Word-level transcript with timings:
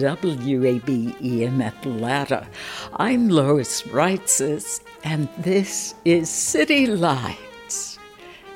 WABE 0.00 1.20
in 1.20 1.60
Atlanta. 1.60 2.46
I'm 2.94 3.28
Lois 3.28 3.82
Reitzes, 3.82 4.80
and 5.04 5.28
this 5.38 5.94
is 6.04 6.30
City 6.30 6.86
Lights. 6.86 7.98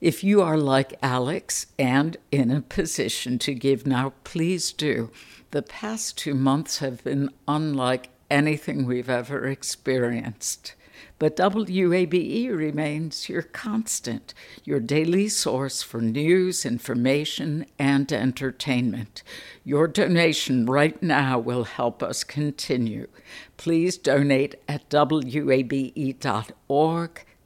If 0.00 0.22
you 0.22 0.42
are 0.42 0.58
like 0.58 0.98
Alex 1.02 1.66
and 1.78 2.18
in 2.30 2.50
a 2.50 2.60
position 2.60 3.38
to 3.38 3.54
give 3.54 3.86
now, 3.86 4.12
please 4.24 4.70
do. 4.72 5.10
The 5.52 5.62
past 5.62 6.18
two 6.18 6.34
months 6.34 6.78
have 6.78 7.02
been 7.02 7.30
unlike 7.48 8.10
anything 8.30 8.84
we've 8.84 9.08
ever 9.08 9.46
experienced. 9.46 10.74
But 11.18 11.36
WABE 11.36 12.50
remains 12.54 13.30
your 13.30 13.40
constant, 13.40 14.34
your 14.64 14.80
daily 14.80 15.28
source 15.28 15.80
for 15.80 16.02
news, 16.02 16.66
information, 16.66 17.64
and 17.78 18.12
entertainment. 18.12 19.22
Your 19.64 19.88
donation 19.88 20.66
right 20.66 21.02
now 21.02 21.38
will 21.38 21.64
help 21.64 22.02
us 22.02 22.22
continue. 22.22 23.06
Please 23.56 23.96
donate 23.96 24.56
at 24.68 24.92
wabe.org 24.92 25.90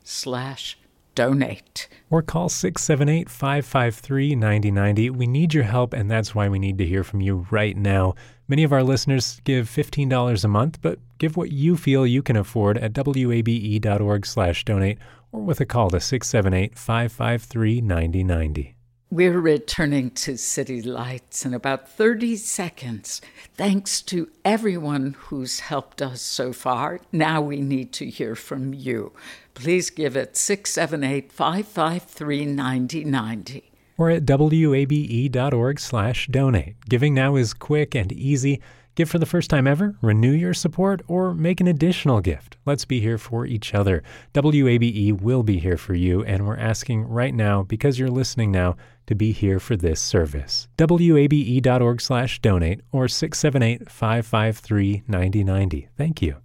slash 0.03 0.80
donate. 1.21 1.87
Or 2.09 2.23
call 2.23 2.49
678 2.49 3.29
553 3.29 4.35
9090. 4.35 5.11
We 5.11 5.27
need 5.27 5.53
your 5.53 5.65
help, 5.65 5.93
and 5.93 6.11
that's 6.11 6.35
why 6.35 6.49
we 6.49 6.59
need 6.59 6.79
to 6.79 6.87
hear 6.87 7.05
from 7.05 7.21
you 7.21 7.47
right 7.51 7.77
now. 7.77 8.15
Many 8.49 8.65
of 8.65 8.73
our 8.73 8.83
listeners 8.83 9.41
give 9.45 9.69
$15 9.69 10.45
a 10.45 10.49
month, 10.49 10.81
but 10.81 10.99
give 11.19 11.37
what 11.37 11.53
you 11.53 11.77
feel 11.77 12.07
you 12.07 12.23
can 12.23 12.37
afford 12.37 12.79
at 12.79 12.97
wabe.org 12.97 14.27
slash 14.27 14.65
donate 14.65 14.99
or 15.31 15.43
with 15.43 15.61
a 15.61 15.67
call 15.67 15.91
to 15.91 16.01
678 16.01 16.79
553 16.79 17.81
9090. 17.83 18.75
We're 19.13 19.41
returning 19.41 20.13
to 20.13 20.39
City 20.39 20.81
Lights 20.81 21.45
in 21.45 21.53
about 21.53 21.89
30 21.89 22.37
seconds. 22.37 23.21
Thanks 23.57 24.03
to 24.03 24.31
everyone 24.45 25.17
who's 25.19 25.59
helped 25.59 26.01
us 26.01 26.23
so 26.23 26.53
far. 26.53 27.01
Now 27.11 27.41
we 27.41 27.61
need 27.61 27.93
to 27.95 28.07
hear 28.09 28.37
from 28.37 28.73
you. 28.73 29.11
Please 29.55 29.91
give 29.91 30.17
it 30.17 30.37
678 30.37 31.33
553 31.33 32.47
9090 32.47 33.71
or 33.99 34.11
at 34.11 34.25
wabe.org 34.25 35.81
slash 35.81 36.29
donate. 36.29 36.77
Giving 36.89 37.13
now 37.13 37.35
is 37.35 37.53
quick 37.53 37.97
and 37.97 38.13
easy. 38.13 38.63
Give 38.95 39.09
for 39.09 39.19
the 39.19 39.27
first 39.27 39.51
time 39.51 39.67
ever, 39.67 39.97
renew 40.03 40.33
your 40.33 40.55
support, 40.55 41.03
or 41.07 41.35
make 41.35 41.61
an 41.61 41.69
additional 41.69 42.21
gift. 42.21 42.57
Let's 42.67 42.85
be 42.85 43.01
here 43.01 43.19
for 43.19 43.47
each 43.47 43.75
other. 43.75 44.03
WABE 44.35 45.21
will 45.21 45.43
be 45.43 45.59
here 45.59 45.77
for 45.77 45.95
you, 45.95 46.25
and 46.25 46.47
we're 46.47 46.57
asking 46.57 47.05
right 47.05 47.35
now, 47.35 47.63
because 47.63 47.99
you're 47.99 48.09
listening 48.09 48.51
now, 48.51 48.77
to 49.07 49.15
be 49.15 49.33
here 49.33 49.61
for 49.61 49.77
this 49.77 50.01
service. 50.01 50.69
WABE.org 50.79 52.01
slash 52.01 52.41
donate 52.41 52.81
or 52.93 53.09
678 53.09 53.91
553 53.91 55.05
9090. 55.07 55.89
Thank 55.97 56.23
you. 56.23 56.37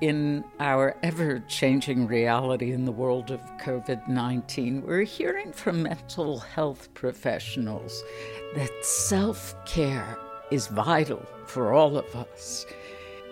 In 0.00 0.44
our 0.60 0.96
ever 1.02 1.40
changing 1.48 2.06
reality 2.06 2.72
in 2.72 2.84
the 2.84 2.92
world 2.92 3.30
of 3.30 3.40
COVID 3.58 4.08
19, 4.08 4.82
we're 4.82 5.02
hearing 5.02 5.52
from 5.52 5.82
mental 5.82 6.38
health 6.38 6.92
professionals 6.94 8.02
that 8.54 8.70
self 8.84 9.54
care 9.64 10.18
is 10.50 10.66
vital 10.66 11.22
for 11.46 11.72
all 11.72 11.96
of 11.96 12.16
us. 12.16 12.66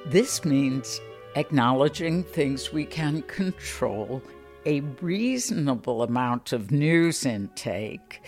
This 0.06 0.44
means 0.44 1.00
acknowledging 1.36 2.24
things 2.24 2.72
we 2.72 2.84
can 2.84 3.22
control 3.22 4.22
a 4.64 4.80
reasonable 5.00 6.02
amount 6.02 6.52
of 6.52 6.70
news 6.70 7.26
intake, 7.26 8.22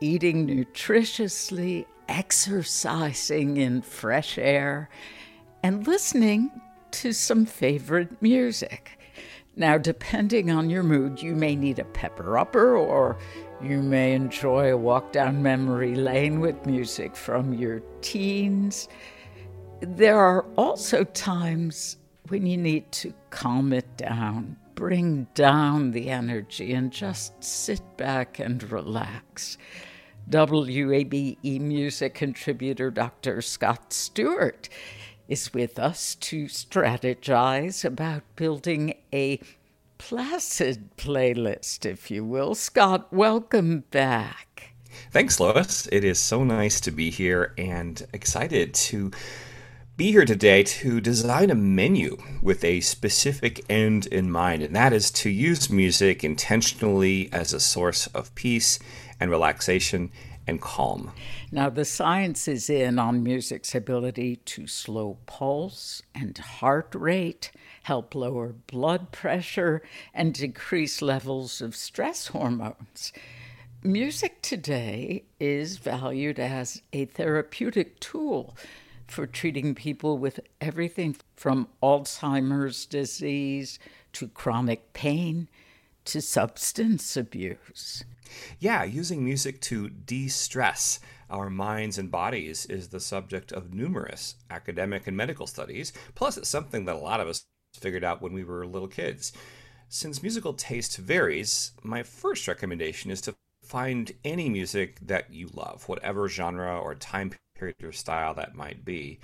eating 0.00 0.46
nutritiously, 0.46 1.84
exercising 2.08 3.58
in 3.58 3.82
fresh 3.82 4.38
air, 4.38 4.88
and 5.62 5.86
listening 5.86 6.50
to 6.92 7.12
some 7.12 7.46
favorite 7.46 8.20
music. 8.22 8.98
Now, 9.56 9.76
depending 9.76 10.50
on 10.50 10.70
your 10.70 10.84
mood, 10.84 11.20
you 11.20 11.34
may 11.34 11.56
need 11.56 11.80
a 11.80 11.84
pepper 11.84 12.38
upper 12.38 12.76
or 12.76 13.18
you 13.60 13.82
may 13.82 14.14
enjoy 14.14 14.72
a 14.72 14.76
walk 14.76 15.10
down 15.10 15.42
memory 15.42 15.96
lane 15.96 16.38
with 16.38 16.64
music 16.64 17.16
from 17.16 17.52
your 17.52 17.80
teens. 18.00 18.88
There 19.80 20.18
are 20.18 20.42
also 20.56 21.02
times 21.04 21.96
when 22.28 22.46
you 22.46 22.56
need 22.56 22.92
to 22.92 23.12
calm 23.30 23.72
it 23.72 23.96
down, 23.96 24.56
bring 24.76 25.26
down 25.34 25.90
the 25.90 26.08
energy, 26.08 26.74
and 26.74 26.92
just 26.92 27.42
sit 27.42 27.82
back 27.96 28.38
and 28.38 28.62
relax. 28.70 29.58
WABE 30.30 31.60
music 31.60 32.14
contributor 32.14 32.90
Dr. 32.90 33.40
Scott 33.40 33.92
Stewart 33.92 34.68
is 35.28 35.52
with 35.52 35.78
us 35.78 36.14
to 36.16 36.46
strategize 36.46 37.84
about 37.84 38.22
building 38.34 38.94
a 39.12 39.38
placid 39.98 40.96
playlist, 40.96 41.84
if 41.84 42.10
you 42.10 42.24
will. 42.24 42.54
Scott, 42.54 43.12
welcome 43.12 43.84
back. 43.90 44.72
Thanks, 45.10 45.38
Lois. 45.38 45.86
It 45.92 46.02
is 46.02 46.18
so 46.18 46.44
nice 46.44 46.80
to 46.80 46.90
be 46.90 47.10
here 47.10 47.52
and 47.58 48.04
excited 48.12 48.72
to 48.74 49.10
be 49.96 50.12
here 50.12 50.24
today 50.24 50.62
to 50.62 51.00
design 51.00 51.50
a 51.50 51.56
menu 51.56 52.16
with 52.40 52.62
a 52.64 52.80
specific 52.80 53.64
end 53.68 54.06
in 54.06 54.30
mind, 54.30 54.62
and 54.62 54.74
that 54.76 54.92
is 54.92 55.10
to 55.10 55.28
use 55.28 55.70
music 55.70 56.22
intentionally 56.22 57.28
as 57.32 57.52
a 57.52 57.60
source 57.60 58.06
of 58.08 58.34
peace 58.34 58.78
and 59.18 59.30
relaxation 59.30 60.10
and 60.48 60.60
calm. 60.60 61.12
Now, 61.52 61.68
the 61.68 61.84
science 61.84 62.48
is 62.48 62.70
in 62.70 62.98
on 62.98 63.22
music's 63.22 63.74
ability 63.74 64.36
to 64.36 64.66
slow 64.66 65.18
pulse 65.26 66.02
and 66.14 66.36
heart 66.38 66.94
rate, 66.94 67.52
help 67.82 68.14
lower 68.14 68.54
blood 68.66 69.12
pressure, 69.12 69.82
and 70.14 70.32
decrease 70.32 71.02
levels 71.02 71.60
of 71.60 71.76
stress 71.76 72.28
hormones. 72.28 73.12
Music 73.82 74.40
today 74.42 75.24
is 75.38 75.76
valued 75.76 76.40
as 76.40 76.82
a 76.92 77.04
therapeutic 77.04 78.00
tool 78.00 78.56
for 79.06 79.26
treating 79.26 79.74
people 79.74 80.18
with 80.18 80.40
everything 80.60 81.16
from 81.36 81.68
Alzheimer's 81.82 82.86
disease 82.86 83.78
to 84.14 84.28
chronic 84.28 84.92
pain 84.94 85.48
to 86.06 86.22
substance 86.22 87.16
abuse. 87.16 88.04
Yeah, 88.58 88.84
using 88.84 89.24
music 89.24 89.60
to 89.62 89.88
de 89.88 90.28
stress 90.28 91.00
our 91.30 91.50
minds 91.50 91.98
and 91.98 92.10
bodies 92.10 92.64
is 92.66 92.88
the 92.88 93.00
subject 93.00 93.52
of 93.52 93.74
numerous 93.74 94.36
academic 94.50 95.06
and 95.06 95.16
medical 95.16 95.46
studies. 95.46 95.92
Plus, 96.14 96.36
it's 96.36 96.48
something 96.48 96.86
that 96.86 96.96
a 96.96 96.98
lot 96.98 97.20
of 97.20 97.28
us 97.28 97.46
figured 97.74 98.04
out 98.04 98.22
when 98.22 98.32
we 98.32 98.44
were 98.44 98.66
little 98.66 98.88
kids. 98.88 99.32
Since 99.88 100.22
musical 100.22 100.54
taste 100.54 100.96
varies, 100.96 101.72
my 101.82 102.02
first 102.02 102.48
recommendation 102.48 103.10
is 103.10 103.20
to 103.22 103.34
find 103.62 104.12
any 104.24 104.48
music 104.48 104.98
that 105.00 105.32
you 105.32 105.48
love, 105.52 105.88
whatever 105.88 106.28
genre 106.28 106.78
or 106.78 106.94
time 106.94 107.32
period 107.54 107.76
or 107.82 107.92
style 107.92 108.34
that 108.34 108.54
might 108.54 108.84
be. 108.84 109.18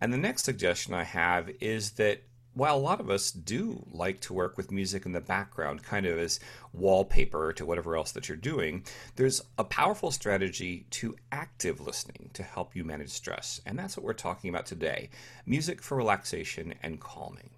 And 0.00 0.12
the 0.12 0.18
next 0.18 0.44
suggestion 0.44 0.94
I 0.94 1.04
have 1.04 1.50
is 1.60 1.92
that 1.92 2.22
while 2.54 2.76
a 2.76 2.78
lot 2.78 3.00
of 3.00 3.10
us 3.10 3.30
do 3.30 3.84
like 3.90 4.20
to 4.20 4.34
work 4.34 4.56
with 4.56 4.70
music 4.70 5.06
in 5.06 5.12
the 5.12 5.20
background, 5.20 5.82
kind 5.82 6.06
of 6.06 6.18
as 6.18 6.38
wallpaper 6.72 7.52
to 7.54 7.64
whatever 7.64 7.96
else 7.96 8.12
that 8.12 8.28
you're 8.28 8.36
doing, 8.36 8.84
there's 9.16 9.40
a 9.58 9.64
powerful 9.64 10.10
strategy 10.10 10.86
to 10.90 11.16
active 11.30 11.80
listening 11.80 12.30
to 12.34 12.42
help 12.42 12.76
you 12.76 12.84
manage 12.84 13.10
stress. 13.10 13.60
And 13.64 13.78
that's 13.78 13.96
what 13.96 14.04
we're 14.04 14.12
talking 14.12 14.50
about 14.50 14.66
today 14.66 15.10
music 15.46 15.82
for 15.82 15.96
relaxation 15.96 16.74
and 16.82 17.00
calming. 17.00 17.50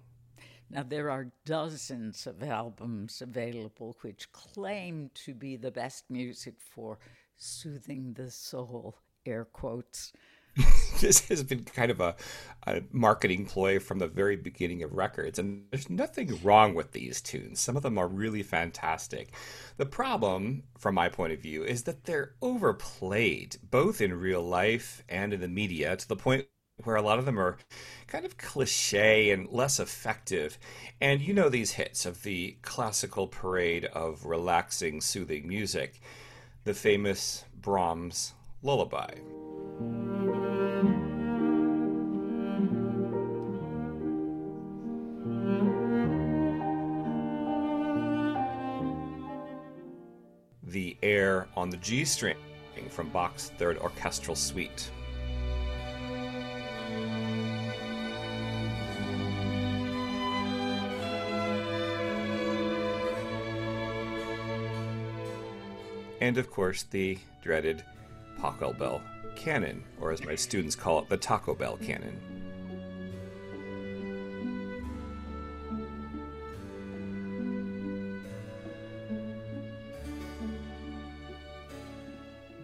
Now, 0.69 0.83
there 0.83 1.11
are 1.11 1.31
dozens 1.45 2.25
of 2.25 2.41
albums 2.41 3.21
available 3.21 3.97
which 4.01 4.31
claim 4.31 5.11
to 5.25 5.33
be 5.33 5.57
the 5.57 5.71
best 5.71 6.05
music 6.09 6.55
for 6.59 6.97
soothing 7.37 8.13
the 8.13 8.31
soul, 8.31 8.97
air 9.25 9.45
quotes. 9.45 10.11
this 11.01 11.27
has 11.27 11.43
been 11.43 11.63
kind 11.63 11.91
of 11.91 11.99
a, 11.99 12.15
a, 12.65 12.81
marketing 12.91 13.45
ploy 13.45 13.79
from 13.79 13.99
the 13.99 14.07
very 14.07 14.35
beginning 14.35 14.83
of 14.83 14.93
records, 14.93 15.37
and 15.37 15.63
there's 15.71 15.89
nothing 15.89 16.39
wrong 16.43 16.73
with 16.73 16.93
these 16.93 17.21
tunes. 17.21 17.59
Some 17.59 17.75
of 17.75 17.83
them 17.83 17.97
are 17.97 18.07
really 18.07 18.43
fantastic. 18.43 19.33
The 19.77 19.85
problem, 19.85 20.63
from 20.77 20.95
my 20.95 21.09
point 21.09 21.33
of 21.33 21.39
view, 21.39 21.63
is 21.63 21.83
that 21.83 22.05
they're 22.05 22.35
overplayed, 22.41 23.57
both 23.69 23.99
in 23.99 24.13
real 24.13 24.41
life 24.41 25.03
and 25.09 25.33
in 25.33 25.41
the 25.41 25.47
media, 25.49 25.95
to 25.97 26.07
the 26.07 26.15
point 26.15 26.45
where 26.83 26.95
a 26.95 27.01
lot 27.01 27.19
of 27.19 27.25
them 27.25 27.39
are 27.39 27.57
kind 28.07 28.25
of 28.25 28.37
cliche 28.37 29.31
and 29.31 29.49
less 29.49 29.79
effective. 29.79 30.57
And 31.01 31.21
you 31.21 31.33
know 31.33 31.49
these 31.49 31.73
hits 31.73 32.05
of 32.05 32.23
the 32.23 32.57
classical 32.61 33.27
parade 33.27 33.85
of 33.85 34.25
relaxing, 34.25 35.01
soothing 35.01 35.47
music, 35.47 35.99
the 36.63 36.73
famous 36.73 37.43
Brahms 37.61 38.33
lullaby. 38.61 39.15
Air 51.05 51.47
on 51.55 51.69
the 51.69 51.77
G 51.77 52.03
string 52.03 52.35
from 52.89 53.09
Bach's 53.09 53.51
Third 53.57 53.77
Orchestral 53.77 54.35
Suite. 54.35 54.89
and 66.21 66.39
of 66.39 66.49
course 66.49 66.83
the 66.83 67.19
dreaded 67.43 67.83
Pachelbel 68.39 68.99
canon, 69.35 69.83
or 70.01 70.11
as 70.11 70.23
my 70.23 70.33
students 70.33 70.75
call 70.75 70.99
it, 70.99 71.09
the 71.09 71.17
Taco 71.17 71.53
Bell 71.53 71.77
canon. 71.77 72.19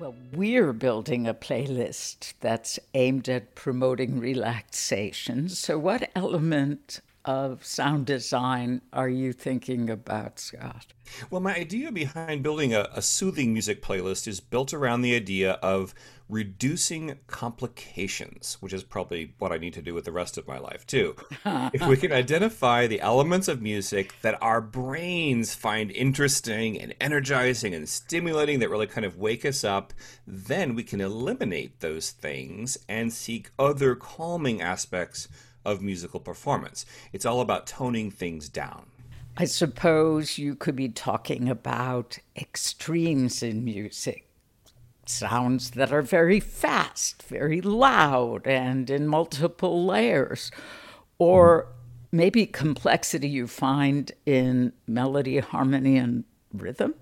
Well, 0.02 0.16
we're 0.34 0.74
building 0.74 1.28
a 1.28 1.34
playlist 1.36 2.34
that's 2.40 2.80
aimed 2.96 3.30
at 3.30 3.54
promoting 3.54 4.20
relaxation. 4.20 5.48
So, 5.48 5.78
what 5.78 6.10
element 6.16 7.02
of 7.26 7.66
sound 7.66 8.06
design 8.06 8.82
are 8.92 9.10
you 9.10 9.34
thinking 9.34 9.90
about, 9.90 10.40
Scott? 10.40 10.88
Well, 11.30 11.42
my 11.42 11.56
idea 11.56 11.92
behind 11.92 12.42
building 12.42 12.74
a, 12.74 12.88
a, 12.94 13.02
soothing 13.02 13.54
music 13.54 13.82
playlist 13.82 14.28
is 14.28 14.40
built 14.40 14.74
around 14.74 15.02
the 15.02 15.16
idea 15.16 15.54
of 15.62 15.94
reducing 16.30 17.18
complications, 17.28 18.58
which 18.62 18.72
is 18.72 18.84
probably 18.84 19.34
what 19.38 19.52
I 19.52 19.58
need 19.58 19.74
to 19.74 19.82
do 19.82 19.94
with 19.94 20.06
the 20.06 20.12
rest 20.12 20.38
of 20.38 20.48
my 20.48 20.58
life, 20.58 20.88
too. 20.88 21.16
if 21.46 21.86
we 21.86 21.98
can 21.98 22.14
identify 22.14 22.88
the 22.88 23.02
elements 23.02 23.48
of 23.50 23.62
music 23.62 24.16
that 24.22 24.42
our 24.42 24.62
brains 24.62 25.54
find 25.54 25.92
interesting 25.92 26.80
and 26.80 26.96
energizing 27.02 27.76
and 27.76 27.88
stimulating 27.90 28.60
that 28.60 28.70
really 28.70 28.88
kind 28.88 29.06
of 29.06 29.18
wake 29.18 29.46
us 29.46 29.64
up, 29.64 29.94
then 30.26 30.74
we 30.74 30.84
can 30.84 31.02
eliminate 31.02 31.82
those 31.82 32.12
things 32.12 32.78
and 32.88 33.12
seek 33.12 33.50
other 33.60 33.96
calming 33.96 34.62
aspects 34.62 35.28
of 35.66 35.82
musical 35.82 36.20
performance. 36.20 36.86
It's 37.14 37.26
all 37.26 37.42
about 37.42 37.68
toning 37.68 38.12
things 38.12 38.50
down. 38.50 38.88
I 39.38 39.46
suppose 39.46 40.38
you 40.38 40.56
could 40.56 40.76
be 40.76 40.90
talking 40.90 41.48
about 41.48 42.20
extremes 42.36 43.42
in 43.42 43.64
music. 43.64 44.28
Sounds 45.06 45.72
that 45.72 45.92
are 45.92 46.02
very 46.02 46.40
fast, 46.40 47.24
very 47.24 47.62
loud, 47.62 48.46
and 48.46 48.90
in 48.90 49.08
multiple 49.08 49.86
layers. 49.86 50.52
Or 51.18 51.68
maybe 52.12 52.46
complexity 52.46 53.30
you 53.30 53.48
find 53.48 54.12
in 54.26 54.74
melody, 54.86 55.40
harmony, 55.40 55.98
and 55.98 56.26
rhythm. 56.54 56.96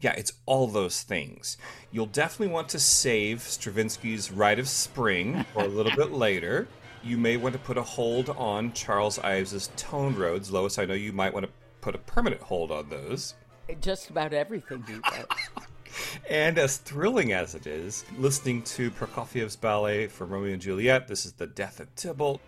Yeah, 0.00 0.14
it's 0.16 0.32
all 0.46 0.66
those 0.66 1.02
things. 1.02 1.56
You'll 1.90 2.06
definitely 2.06 2.52
want 2.52 2.68
to 2.70 2.78
save 2.78 3.40
Stravinsky's 3.40 4.30
Rite 4.30 4.58
of 4.58 4.68
Spring 4.68 5.44
for 5.52 5.64
a 5.64 5.68
little 5.68 5.94
bit 5.94 6.12
later 6.12 6.68
you 7.02 7.16
may 7.18 7.36
want 7.36 7.52
to 7.54 7.58
put 7.58 7.76
a 7.76 7.82
hold 7.82 8.30
on 8.30 8.72
Charles 8.72 9.18
Ives's 9.18 9.70
tone 9.76 10.14
roads. 10.14 10.50
Lois, 10.50 10.78
I 10.78 10.84
know 10.84 10.94
you 10.94 11.12
might 11.12 11.32
want 11.32 11.46
to 11.46 11.52
put 11.80 11.94
a 11.94 11.98
permanent 11.98 12.42
hold 12.42 12.70
on 12.70 12.88
those. 12.88 13.34
Just 13.80 14.10
about 14.10 14.32
everything, 14.32 14.84
And 16.30 16.58
as 16.58 16.78
thrilling 16.78 17.32
as 17.32 17.54
it 17.54 17.66
is, 17.66 18.04
listening 18.16 18.62
to 18.62 18.90
Prokofiev's 18.90 19.56
ballet 19.56 20.06
from 20.06 20.30
Romeo 20.30 20.54
and 20.54 20.62
Juliet, 20.62 21.06
this 21.06 21.26
is 21.26 21.32
The 21.32 21.46
Death 21.46 21.80
of 21.80 21.94
Tybalt. 21.94 22.40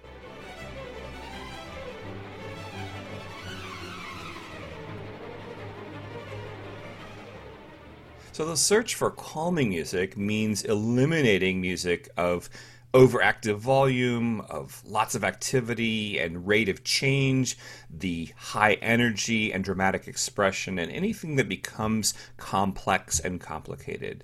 So 8.33 8.45
the 8.45 8.57
search 8.57 8.97
for 8.97 9.11
calming 9.13 9.69
music 9.69 10.17
means 10.17 10.63
eliminating 10.63 11.61
music 11.61 12.09
of 12.17 12.51
overactive 12.95 13.57
volume, 13.57 14.41
of 14.43 14.81
lots 14.87 15.17
of 15.17 15.25
activity 15.25 16.19
and 16.19 16.47
rate 16.47 16.69
of 16.69 16.85
change, 16.85 17.59
the 17.91 18.31
high 18.37 18.75
energy 18.75 19.53
and 19.53 19.65
dramatic 19.65 20.07
expression, 20.07 20.79
and 20.79 20.93
anything 20.93 21.35
that 21.35 21.49
becomes 21.49 22.15
complex 22.37 23.19
and 23.19 23.41
complicated. 23.41 24.23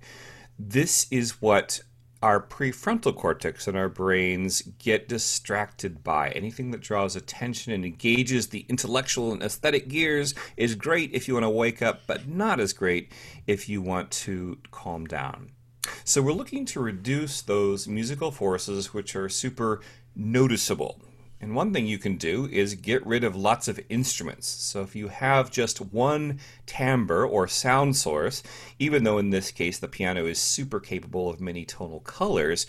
This 0.57 1.09
is 1.11 1.43
what 1.43 1.81
our 2.23 2.41
prefrontal 2.41 3.17
cortex 3.17 3.67
and 3.67 3.77
our 3.77 3.89
brains 3.89 4.61
get 4.79 5.09
distracted 5.09 6.05
by. 6.05 6.29
Anything 6.31 6.71
that 6.71 6.83
draws 6.83 7.17
attention 7.17 7.73
and 7.73 7.85
engages 7.85 8.49
the 8.49 8.67
intellectual 8.69 9.33
and 9.33 9.43
aesthetic 9.43 9.89
gears 9.89 10.35
is 10.57 10.75
great 10.75 11.13
if 11.13 11.27
you 11.27 11.35
want 11.35 11.45
to 11.45 11.51
wake 11.51 11.83
up, 11.83 12.03
but 12.07 12.29
not 12.29 12.61
as 12.61 12.73
great 12.73 13.11
if 13.47 13.69
you 13.69 13.83
want 13.83 14.11
to 14.11 14.59
calm 14.71 15.07
down. 15.07 15.51
So 16.05 16.23
we're 16.23 16.33
looking 16.33 16.65
to 16.67 16.81
reduce 16.81 17.43
those 17.43 17.89
musical 17.89 18.31
forces 18.31 18.93
which 18.95 19.15
are 19.17 19.29
super 19.29 19.81
noticeable. 20.15 21.01
And 21.43 21.55
one 21.55 21.73
thing 21.73 21.87
you 21.87 21.97
can 21.97 22.17
do 22.17 22.47
is 22.53 22.75
get 22.75 23.07
rid 23.07 23.25
of 23.25 23.35
lots 23.35 23.67
of 23.67 23.81
instruments. 23.89 24.47
So 24.47 24.83
if 24.83 24.95
you 24.95 25.09
have 25.09 25.51
just 25.51 25.81
one 25.81 26.39
timbre 26.67 27.25
or 27.25 27.49
sound 27.49 27.97
source, 27.97 28.43
even 28.79 29.05
though 29.05 29.17
in 29.17 29.31
this 29.31 29.51
case 29.51 29.79
the 29.79 29.89
piano 29.89 30.27
is 30.27 30.39
super 30.39 30.81
capable 30.81 31.31
of 31.31 31.41
many 31.41 31.65
tonal 31.65 32.01
colors, 32.01 32.67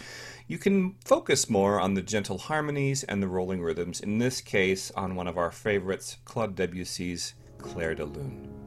you 0.47 0.57
can 0.57 0.95
focus 1.03 1.49
more 1.49 1.81
on 1.81 1.95
the 1.95 2.01
gentle 2.01 2.37
harmonies 2.37 3.03
and 3.03 3.21
the 3.21 3.27
rolling 3.27 3.61
rhythms, 3.61 3.99
in 3.99 4.19
this 4.19 4.39
case 4.39 4.89
on 4.91 5.15
one 5.15 5.27
of 5.27 5.37
our 5.37 5.51
favorites, 5.51 6.17
Claude 6.23 6.55
Debussy's 6.55 7.33
Clair 7.57 7.93
de 7.93 8.05
Lune. 8.05 8.60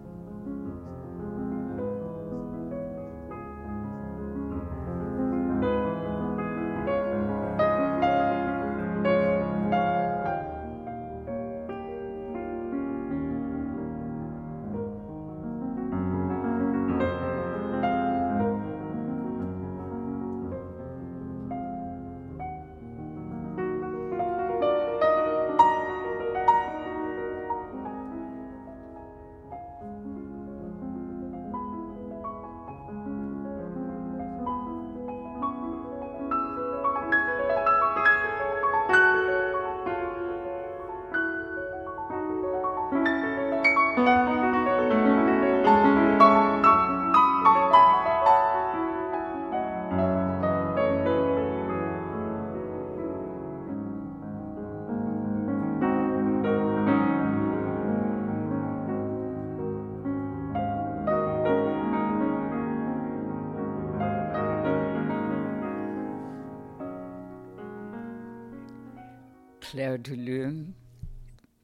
Clair 69.74 69.98
de 69.98 70.14
Lune, 70.14 70.72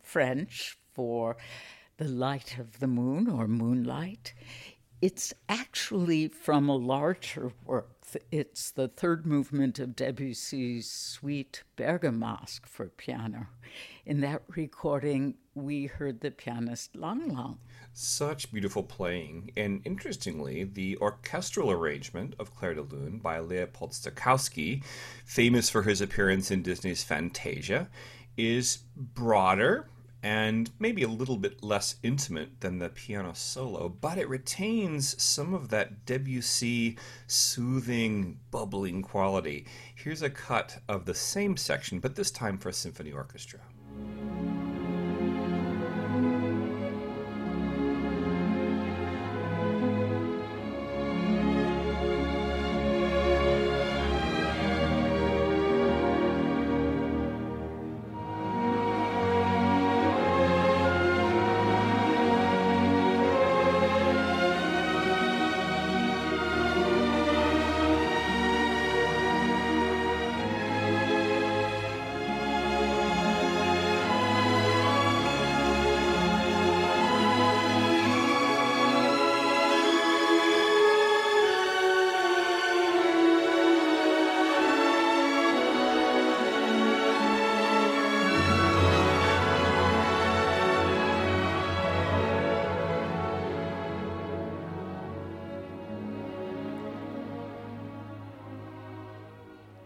French 0.03 0.77
for 0.93 1.37
the 1.97 2.09
light 2.09 2.59
of 2.59 2.81
the 2.81 2.89
moon 2.89 3.29
or 3.31 3.47
moonlight. 3.47 4.35
It's 5.01 5.33
actually 5.49 6.27
from 6.27 6.69
a 6.69 6.75
larger 6.75 7.53
work. 7.65 8.03
It's 8.33 8.73
the 8.73 8.89
third 8.89 9.27
movement 9.27 9.79
of 9.79 9.95
Debussy's 9.95 10.91
suite 10.91 11.63
Bergamasque 11.77 12.67
for 12.67 12.89
piano. 12.89 13.47
In 14.05 14.23
that 14.23 14.43
recording, 14.57 15.37
we 15.63 15.87
heard 15.87 16.21
the 16.21 16.31
pianist 16.31 16.97
Lang 16.97 17.29
Lang. 17.29 17.59
Such 17.93 18.53
beautiful 18.53 18.83
playing. 18.83 19.51
And 19.57 19.83
interestingly, 19.85 20.65
the 20.65 20.97
orchestral 20.99 21.71
arrangement 21.71 22.35
of 22.39 22.55
Clair 22.55 22.75
de 22.75 22.83
Lune 22.83 23.19
by 23.19 23.41
Leopold 23.41 23.93
Stokowski, 23.93 24.83
famous 25.25 25.69
for 25.69 25.83
his 25.83 26.01
appearance 26.01 26.51
in 26.51 26.63
Disney's 26.63 27.05
Fantasia, 27.05 27.89
is 28.37 28.79
broader 28.97 29.89
and 30.23 30.71
maybe 30.79 31.03
a 31.03 31.09
little 31.09 31.37
bit 31.37 31.63
less 31.63 31.97
intimate 32.03 32.61
than 32.61 32.79
the 32.79 32.91
piano 32.91 33.33
solo, 33.35 33.89
but 33.89 34.19
it 34.19 34.29
retains 34.29 35.21
some 35.23 35.55
of 35.55 35.71
that 35.71 36.05
Debussy 36.05 36.99
soothing, 37.27 38.39
bubbling 38.51 39.03
quality. 39.03 39.67
Here's 39.95 40.23
a 40.23 40.31
cut 40.31 40.79
of 40.89 41.07
the 41.07 41.15
same 41.15 41.57
section, 41.57 42.01
but 42.01 42.17
this 42.17 42.31
time 42.31 42.59
for 42.59 42.69
a 42.69 42.73
symphony 42.75 43.13
orchestra. 43.13 43.61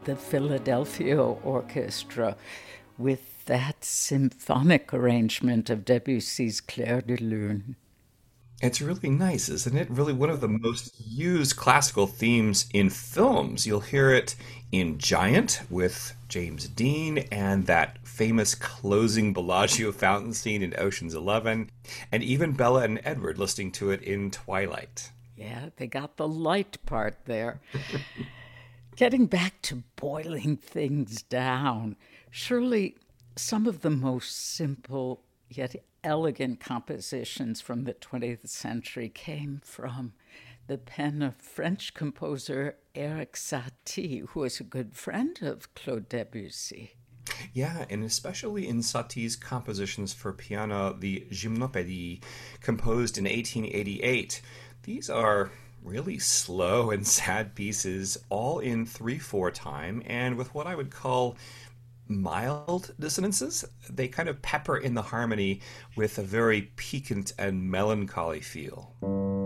The 0.05 0.17
Philadelphia 0.17 1.19
Orchestra 1.21 2.37
with 2.99 3.47
that 3.47 3.85
symphonic 3.85 4.93
arrangement 4.93 5.71
of 5.71 5.85
Debussy's 5.85 6.61
Clair 6.61 7.01
de 7.01 7.17
Lune. 7.17 7.77
It's 8.61 8.81
really 8.81 9.11
nice, 9.11 9.49
isn't 9.49 9.77
it? 9.77 9.91
Really, 9.91 10.13
one 10.13 10.31
of 10.31 10.41
the 10.41 10.49
most 10.49 10.95
used 10.99 11.57
classical 11.57 12.07
themes 12.07 12.67
in 12.73 12.91
films. 12.91 13.67
You'll 13.67 13.81
hear 13.81 14.11
it 14.11 14.37
in 14.73 14.99
Giant 14.99 15.63
with 15.71 16.15
James 16.29 16.69
Dean 16.69 17.19
and 17.31 17.67
that 17.67 18.07
famous 18.07 18.55
closing 18.55 19.33
Bellagio 19.33 19.91
fountain 20.05 20.35
scene 20.35 20.63
in 20.63 20.75
Ocean's 20.79 21.15
Eleven, 21.15 21.71
and 22.13 22.23
even 22.23 22.53
Bella 22.53 22.83
and 22.83 23.01
Edward 23.05 23.39
listening 23.39 23.73
to 23.73 23.91
it 23.91 24.03
in 24.03 24.31
Twilight. 24.31 25.11
Yeah, 25.37 25.71
they 25.77 25.87
got 25.87 26.17
the 26.17 26.29
light 26.29 26.79
part 26.87 27.17
there. 27.25 27.61
Getting 28.97 29.27
back 29.27 29.61
to 29.63 29.83
boiling 29.97 30.57
things 30.63 31.23
down, 31.23 31.97
surely 32.31 32.97
some 33.35 33.67
of 33.67 33.81
the 33.81 33.91
most 33.91 34.55
simple 34.55 35.25
yet 35.49 35.75
elegant 36.05 36.61
compositions 36.61 37.61
from 37.61 37.85
the 37.85 37.95
20th 37.95 38.49
century 38.49 39.09
came 39.09 39.61
from 39.65 40.13
the 40.69 40.79
pen 40.79 41.23
of 41.23 41.37
French 41.37 41.93
composer 41.93 42.77
Erik 42.95 43.35
Satie, 43.35 44.29
who 44.29 44.41
was 44.41 44.61
a 44.61 44.65
good 44.65 44.95
friend 44.95 45.41
of 45.43 45.75
Claude 45.75 46.09
Debussy. 46.09 46.95
Yeah, 47.53 47.87
and 47.91 48.05
especially 48.05 48.69
in 48.69 48.79
Satie's 48.79 49.35
compositions 49.35 50.13
for 50.13 50.33
piano, 50.33 50.93
the 50.93 51.27
Gymnopédie, 51.31 52.23
composed 52.61 53.19
in 53.19 53.25
1888. 53.25 54.41
These 54.85 55.11
are 55.11 55.51
really 55.85 56.19
slow 56.19 56.91
and 56.91 57.07
sad 57.07 57.55
pieces, 57.55 58.19
all 58.31 58.59
in 58.59 58.87
3 58.87 59.19
4 59.19 59.51
time, 59.51 60.03
and 60.07 60.37
with 60.37 60.55
what 60.55 60.67
I 60.67 60.75
would 60.75 60.91
call 60.91 61.37
mild 62.09 62.93
dissonances. 62.99 63.65
They 63.89 64.09
kind 64.09 64.29
of 64.29 64.43
pepper 64.43 64.77
in 64.77 64.95
the 64.95 65.03
harmony 65.03 65.61
with 65.97 66.19
a 66.19 66.23
very 66.23 66.73
piquant 66.77 67.33
and 67.39 67.71
melancholy 67.71 68.41
feel. 68.41 69.44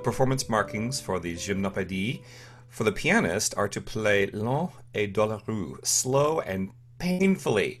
Performance 0.00 0.48
markings 0.48 1.00
for 1.00 1.20
the 1.20 1.34
gymnopédie 1.34 2.22
for 2.70 2.84
the 2.84 2.92
pianist 2.92 3.52
are 3.56 3.68
to 3.68 3.80
play 3.80 4.26
lent 4.26 4.70
et 4.94 5.12
douloureux, 5.12 5.84
slow 5.84 6.40
and 6.40 6.70
painfully. 6.98 7.80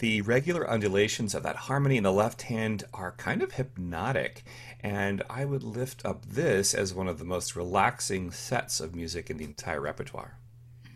The 0.00 0.22
regular 0.22 0.68
undulations 0.68 1.34
of 1.34 1.44
that 1.44 1.56
harmony 1.56 1.96
in 1.96 2.02
the 2.02 2.12
left 2.12 2.42
hand 2.42 2.82
are 2.92 3.12
kind 3.12 3.42
of 3.42 3.52
hypnotic, 3.52 4.42
and 4.80 5.22
I 5.30 5.44
would 5.44 5.62
lift 5.62 6.04
up 6.04 6.26
this 6.26 6.74
as 6.74 6.92
one 6.92 7.06
of 7.06 7.18
the 7.18 7.24
most 7.24 7.54
relaxing 7.54 8.32
sets 8.32 8.80
of 8.80 8.94
music 8.94 9.30
in 9.30 9.36
the 9.36 9.44
entire 9.44 9.80
repertoire. 9.80 10.36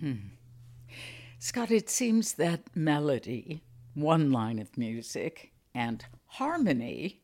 Hmm. 0.01 0.15
Scott, 1.39 1.71
it 1.71 1.89
seems 1.89 2.35
that 2.35 2.65
melody, 2.75 3.63
one 3.95 4.33
line 4.33 4.59
of 4.59 4.77
music, 4.77 5.53
and 5.73 6.05
harmony, 6.27 7.23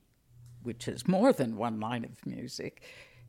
which 0.62 0.86
is 0.86 1.08
more 1.08 1.32
than 1.32 1.56
one 1.56 1.80
line 1.80 2.04
of 2.04 2.24
music, 2.24 2.82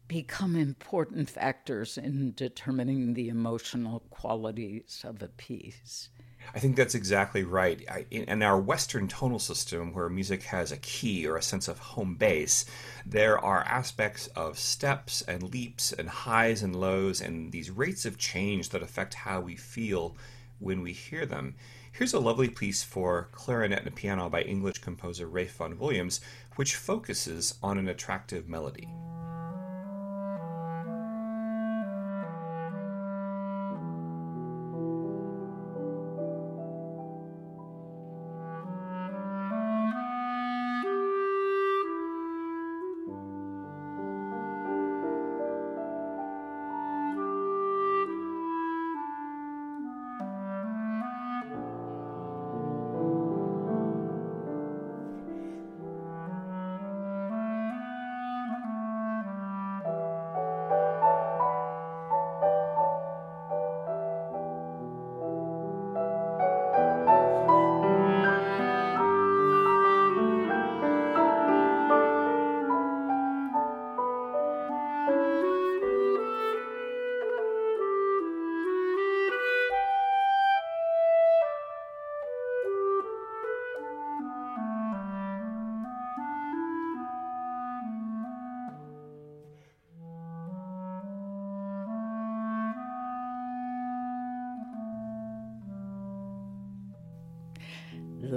become 0.07 0.55
important 0.55 1.29
factors 1.29 1.97
in 1.97 2.33
determining 2.35 3.13
the 3.13 3.29
emotional 3.29 4.01
qualities 4.09 5.03
of 5.03 5.21
a 5.21 5.27
piece. 5.27 6.09
I 6.53 6.59
think 6.59 6.75
that's 6.75 6.93
exactly 6.93 7.43
right. 7.43 7.83
I, 7.89 8.05
in 8.11 8.43
our 8.43 8.59
Western 8.59 9.07
tonal 9.07 9.39
system, 9.39 9.93
where 9.93 10.09
music 10.09 10.43
has 10.43 10.71
a 10.71 10.77
key 10.77 11.25
or 11.25 11.37
a 11.37 11.41
sense 11.41 11.67
of 11.67 11.79
home 11.79 12.15
base, 12.15 12.65
there 13.05 13.39
are 13.39 13.63
aspects 13.63 14.27
of 14.27 14.59
steps 14.59 15.23
and 15.23 15.51
leaps 15.51 15.91
and 15.91 16.07
highs 16.07 16.61
and 16.61 16.75
lows 16.75 17.19
and 17.19 17.51
these 17.51 17.71
rates 17.71 18.05
of 18.05 18.17
change 18.17 18.69
that 18.69 18.83
affect 18.83 19.15
how 19.15 19.41
we 19.41 19.55
feel 19.55 20.15
when 20.59 20.81
we 20.81 20.93
hear 20.93 21.25
them. 21.25 21.55
Here's 21.91 22.13
a 22.13 22.19
lovely 22.19 22.49
piece 22.49 22.83
for 22.83 23.29
clarinet 23.31 23.85
and 23.85 23.95
piano 23.95 24.29
by 24.29 24.41
English 24.41 24.79
composer 24.79 25.27
Ralph 25.27 25.51
Vaughan 25.51 25.79
Williams, 25.79 26.21
which 26.57 26.75
focuses 26.75 27.55
on 27.63 27.77
an 27.77 27.87
attractive 27.87 28.47
melody. 28.47 28.87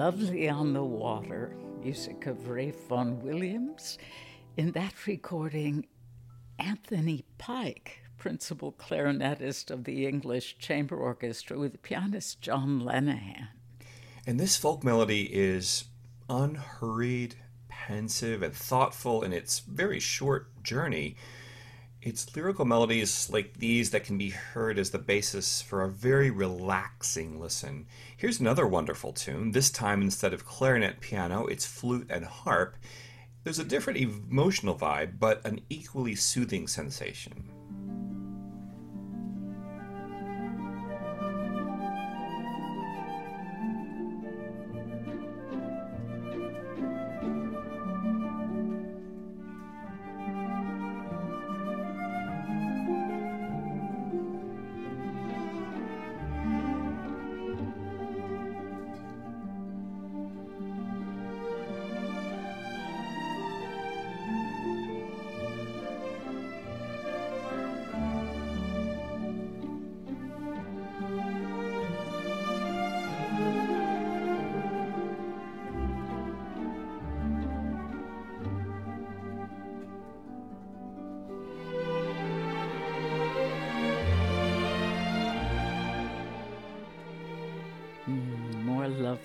Lovely 0.08 0.48
on 0.48 0.72
the 0.72 0.82
Water, 0.82 1.54
music 1.82 2.24
of 2.24 2.48
Ralph 2.48 2.88
Vaughan 2.88 3.20
Williams. 3.20 3.98
In 4.56 4.72
that 4.72 5.06
recording, 5.06 5.86
Anthony 6.58 7.26
Pike, 7.36 8.04
principal 8.16 8.72
clarinetist 8.72 9.70
of 9.70 9.84
the 9.84 10.06
English 10.06 10.56
Chamber 10.56 10.96
Orchestra, 10.96 11.58
with 11.58 11.82
pianist 11.82 12.40
John 12.40 12.80
Lenehan. 12.80 13.48
And 14.26 14.40
this 14.40 14.56
folk 14.56 14.82
melody 14.82 15.24
is 15.24 15.84
unhurried, 16.30 17.34
pensive, 17.68 18.42
and 18.42 18.54
thoughtful 18.54 19.22
in 19.22 19.34
its 19.34 19.58
very 19.58 20.00
short 20.00 20.62
journey 20.62 21.16
it's 22.08 22.34
lyrical 22.34 22.64
melodies 22.64 23.28
like 23.30 23.58
these 23.58 23.90
that 23.90 24.04
can 24.04 24.16
be 24.16 24.30
heard 24.30 24.78
as 24.78 24.90
the 24.90 24.98
basis 24.98 25.60
for 25.60 25.82
a 25.82 25.88
very 25.88 26.30
relaxing 26.30 27.38
listen. 27.38 27.86
Here's 28.16 28.40
another 28.40 28.66
wonderful 28.66 29.12
tune. 29.12 29.52
This 29.52 29.70
time, 29.70 30.00
instead 30.00 30.32
of 30.32 30.46
clarinet 30.46 31.00
piano, 31.00 31.46
it's 31.46 31.66
flute 31.66 32.06
and 32.10 32.24
harp. 32.24 32.76
There's 33.44 33.58
a 33.58 33.64
different 33.64 33.98
emotional 33.98 34.76
vibe, 34.76 35.18
but 35.18 35.46
an 35.46 35.60
equally 35.68 36.14
soothing 36.14 36.66
sensation. 36.66 37.57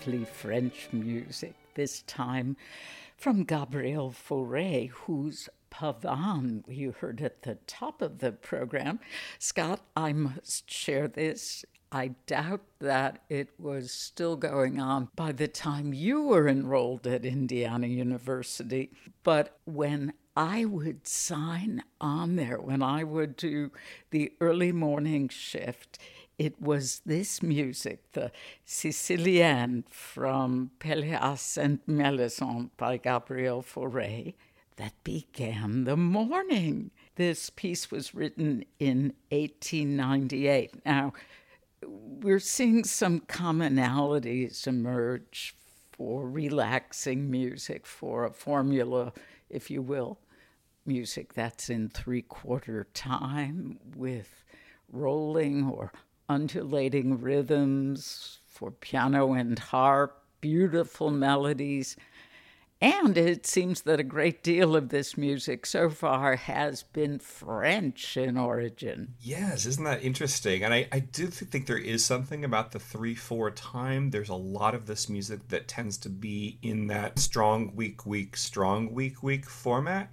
Lovely 0.05 0.25
French 0.25 0.89
music, 0.91 1.53
this 1.75 2.01
time 2.01 2.57
from 3.15 3.43
Gabriel 3.43 4.11
Fauré, 4.11 4.89
whose 4.89 5.47
Pavane 5.71 6.63
you 6.67 6.91
heard 6.91 7.21
at 7.21 7.43
the 7.43 7.55
top 7.67 8.01
of 8.01 8.19
the 8.19 8.33
program. 8.33 8.99
Scott, 9.39 9.81
I 9.95 10.11
must 10.11 10.69
share 10.69 11.07
this. 11.07 11.63
I 11.91 12.15
doubt 12.27 12.63
that 12.79 13.19
it 13.29 13.51
was 13.57 13.91
still 13.91 14.35
going 14.35 14.77
on 14.79 15.09
by 15.15 15.31
the 15.31 15.47
time 15.47 15.93
you 15.93 16.23
were 16.23 16.49
enrolled 16.49 17.07
at 17.07 17.23
Indiana 17.23 17.87
University. 17.87 18.91
But 19.23 19.57
when 19.63 20.13
I 20.35 20.65
would 20.65 21.07
sign 21.07 21.83
on 22.01 22.35
there, 22.35 22.59
when 22.59 22.81
I 22.83 23.03
would 23.03 23.37
do 23.37 23.71
the 24.11 24.33
early 24.41 24.71
morning 24.71 25.29
shift, 25.29 25.97
it 26.43 26.61
was 26.61 27.01
this 27.05 27.41
music, 27.41 28.11
the 28.11 28.29
Sicilienne 28.67 29.85
from 29.89 30.71
Pelléas 30.77 31.57
and 31.57 31.79
Melisande 31.87 32.69
by 32.75 32.97
Gabriel 32.97 33.63
Fauré, 33.63 34.33
that 34.75 34.93
began 35.05 35.85
the 35.85 35.95
morning. 35.95 36.91
This 37.15 37.49
piece 37.49 37.89
was 37.89 38.13
written 38.13 38.65
in 38.77 39.13
1898. 39.29 40.85
Now, 40.85 41.13
we're 41.81 42.39
seeing 42.39 42.83
some 42.83 43.21
commonalities 43.21 44.67
emerge 44.67 45.55
for 45.93 46.29
relaxing 46.29 47.31
music, 47.31 47.85
for 47.85 48.25
a 48.25 48.33
formula, 48.33 49.13
if 49.49 49.71
you 49.71 49.81
will, 49.81 50.19
music 50.85 51.35
that's 51.35 51.69
in 51.69 51.87
three 51.87 52.21
quarter 52.21 52.87
time 52.93 53.79
with 53.95 54.43
rolling 54.91 55.69
or 55.69 55.93
undulating 56.29 57.19
rhythms 57.19 58.39
for 58.47 58.71
piano 58.71 59.33
and 59.33 59.57
harp, 59.57 60.23
beautiful 60.41 61.09
melodies. 61.09 61.95
And 62.83 63.17
it 63.17 63.45
seems 63.45 63.83
that 63.83 64.01
a 64.01 64.03
great 64.03 64.43
deal 64.43 64.75
of 64.75 64.89
this 64.89 65.15
music 65.15 65.65
so 65.65 65.89
far 65.89 66.35
has 66.35 66.83
been 66.83 67.17
French 67.17 68.17
in 68.17 68.37
origin. 68.37 69.13
Yes, 69.21 69.65
isn't 69.65 69.85
that 69.85 70.03
interesting? 70.03 70.65
And 70.65 70.73
I, 70.73 70.89
I 70.91 70.99
do 70.99 71.27
think 71.27 71.65
there 71.65 71.77
is 71.77 72.03
something 72.03 72.43
about 72.43 72.73
the 72.73 72.79
3 72.79 73.15
4 73.15 73.51
time. 73.51 74.09
There's 74.09 74.27
a 74.27 74.35
lot 74.35 74.75
of 74.75 74.85
this 74.85 75.07
music 75.07 75.47
that 75.47 75.69
tends 75.69 75.97
to 75.99 76.09
be 76.09 76.59
in 76.61 76.87
that 76.87 77.19
strong, 77.19 77.73
weak, 77.73 78.05
weak, 78.05 78.35
strong, 78.35 78.93
weak, 78.93 79.23
weak 79.23 79.49
format. 79.49 80.11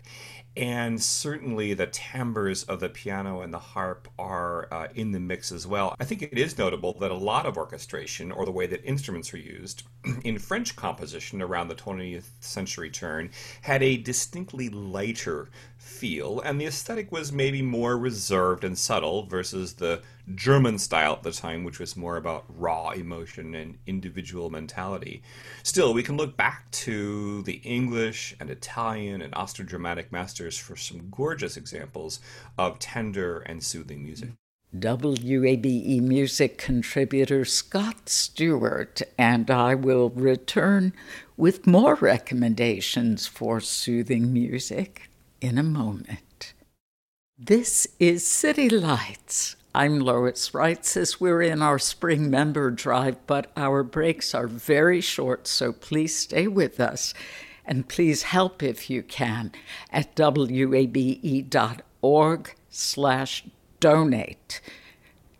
And 0.56 1.00
certainly 1.00 1.74
the 1.74 1.86
timbres 1.86 2.64
of 2.64 2.80
the 2.80 2.88
piano 2.88 3.40
and 3.40 3.54
the 3.54 3.58
harp 3.58 4.08
are 4.18 4.68
uh, 4.72 4.88
in 4.94 5.12
the 5.12 5.20
mix 5.20 5.52
as 5.52 5.66
well. 5.66 5.94
I 6.00 6.04
think 6.04 6.22
it 6.22 6.36
is 6.36 6.58
notable 6.58 6.98
that 6.98 7.10
a 7.10 7.16
lot 7.16 7.46
of 7.46 7.56
orchestration, 7.56 8.32
or 8.32 8.44
the 8.44 8.50
way 8.50 8.66
that 8.66 8.84
instruments 8.84 9.32
are 9.32 9.38
used 9.38 9.84
in 10.24 10.38
French 10.38 10.74
composition 10.74 11.40
around 11.40 11.68
the 11.68 11.74
20th 11.74 12.30
century 12.40 12.90
turn, 12.90 13.30
had 13.62 13.82
a 13.82 13.96
distinctly 13.96 14.68
lighter 14.68 15.48
feel, 15.76 16.40
and 16.40 16.60
the 16.60 16.66
aesthetic 16.66 17.12
was 17.12 17.32
maybe 17.32 17.62
more 17.62 17.96
reserved 17.96 18.64
and 18.64 18.76
subtle 18.76 19.26
versus 19.26 19.74
the 19.74 20.02
German 20.34 20.78
style 20.78 21.14
at 21.14 21.22
the 21.22 21.32
time, 21.32 21.64
which 21.64 21.78
was 21.78 21.96
more 21.96 22.16
about 22.16 22.44
raw 22.48 22.90
emotion 22.90 23.54
and 23.54 23.78
individual 23.86 24.50
mentality. 24.50 25.22
Still, 25.62 25.92
we 25.94 26.02
can 26.02 26.16
look 26.16 26.36
back 26.36 26.70
to 26.72 27.42
the 27.42 27.60
English 27.64 28.34
and 28.40 28.50
Italian 28.50 29.22
and 29.22 29.34
Austro 29.34 29.64
dramatic 29.64 30.12
masters 30.12 30.58
for 30.58 30.76
some 30.76 31.08
gorgeous 31.10 31.56
examples 31.56 32.20
of 32.58 32.78
tender 32.78 33.40
and 33.40 33.62
soothing 33.62 34.04
music. 34.04 34.30
WABE 34.74 36.00
music 36.00 36.56
contributor 36.56 37.44
Scott 37.44 38.08
Stewart 38.08 39.02
and 39.18 39.50
I 39.50 39.74
will 39.74 40.10
return 40.10 40.92
with 41.36 41.66
more 41.66 41.96
recommendations 41.96 43.26
for 43.26 43.60
soothing 43.60 44.32
music 44.32 45.10
in 45.40 45.58
a 45.58 45.64
moment. 45.64 46.54
This 47.36 47.88
is 47.98 48.24
City 48.24 48.68
Lights 48.68 49.56
I'm 49.72 50.00
Lois 50.00 50.50
Reitzes 50.50 51.20
we're 51.20 51.42
in 51.42 51.62
our 51.62 51.78
spring 51.78 52.28
member 52.28 52.72
drive, 52.72 53.24
but 53.28 53.52
our 53.56 53.84
breaks 53.84 54.34
are 54.34 54.48
very 54.48 55.00
short, 55.00 55.46
so 55.46 55.72
please 55.72 56.16
stay 56.16 56.48
with 56.48 56.80
us. 56.80 57.14
And 57.64 57.88
please 57.88 58.24
help 58.24 58.64
if 58.64 58.90
you 58.90 59.04
can 59.04 59.52
at 59.92 60.16
wabe.org 60.18 60.94
slash 62.68 63.44
donate. 63.78 64.60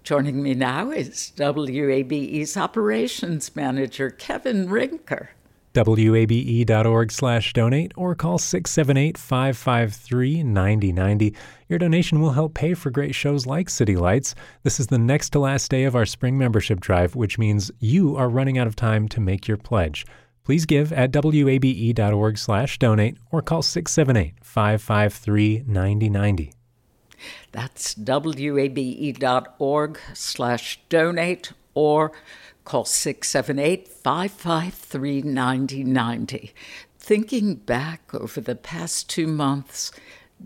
Joining 0.05 0.41
me 0.41 0.55
now 0.55 0.93
is 0.93 1.33
WABE's 1.37 2.57
operations 2.57 3.57
manager, 3.57 4.11
Kevin 4.11 4.69
Rinker 4.69 5.31
wabe.org 5.75 7.13
slash 7.13 7.53
donate 7.53 7.93
or 7.97 8.15
call 8.15 8.39
678-553-9090. 8.39 11.37
Your 11.69 11.79
donation 11.79 12.21
will 12.21 12.33
help 12.33 12.55
pay 12.55 12.75
for 12.75 12.91
great 12.91 13.15
shows 13.15 13.47
like 13.47 13.71
City 13.71 13.95
Lights. 13.97 14.35
This 14.63 14.81
is 14.81 14.89
the 14.89 14.99
next 14.99 15.31
to 15.31 15.39
last 15.39 15.71
day 15.71 15.85
of 15.85 15.95
our 15.95 16.07
spring 16.07 16.37
membership 16.37 16.81
drive, 16.81 17.15
which 17.15 17.39
means 17.39 17.71
you 17.79 18.17
are 18.17 18.29
running 18.29 18.59
out 18.59 18.67
of 18.67 18.75
time 18.77 19.09
to 19.09 19.21
make 19.21 19.47
your 19.47 19.57
pledge. 19.57 20.05
Please 20.45 20.67
give 20.67 20.93
at 20.93 21.15
wabe.org 21.15 22.39
slash 22.39 22.79
donate 22.79 23.17
or 23.31 23.41
call 23.43 23.63
678-553-9090. 23.63 26.53
That's 27.53 27.97
wabe.org 27.97 30.01
slash 30.15 30.81
donate 30.89 31.53
or 31.75 32.13
Call 32.71 32.85
678 32.85 33.89
553 33.89 35.23
9090. 35.23 36.55
Thinking 37.01 37.57
back 37.57 38.15
over 38.15 38.41
the 38.41 38.55
past 38.55 39.11
two 39.11 39.27
months, 39.27 39.91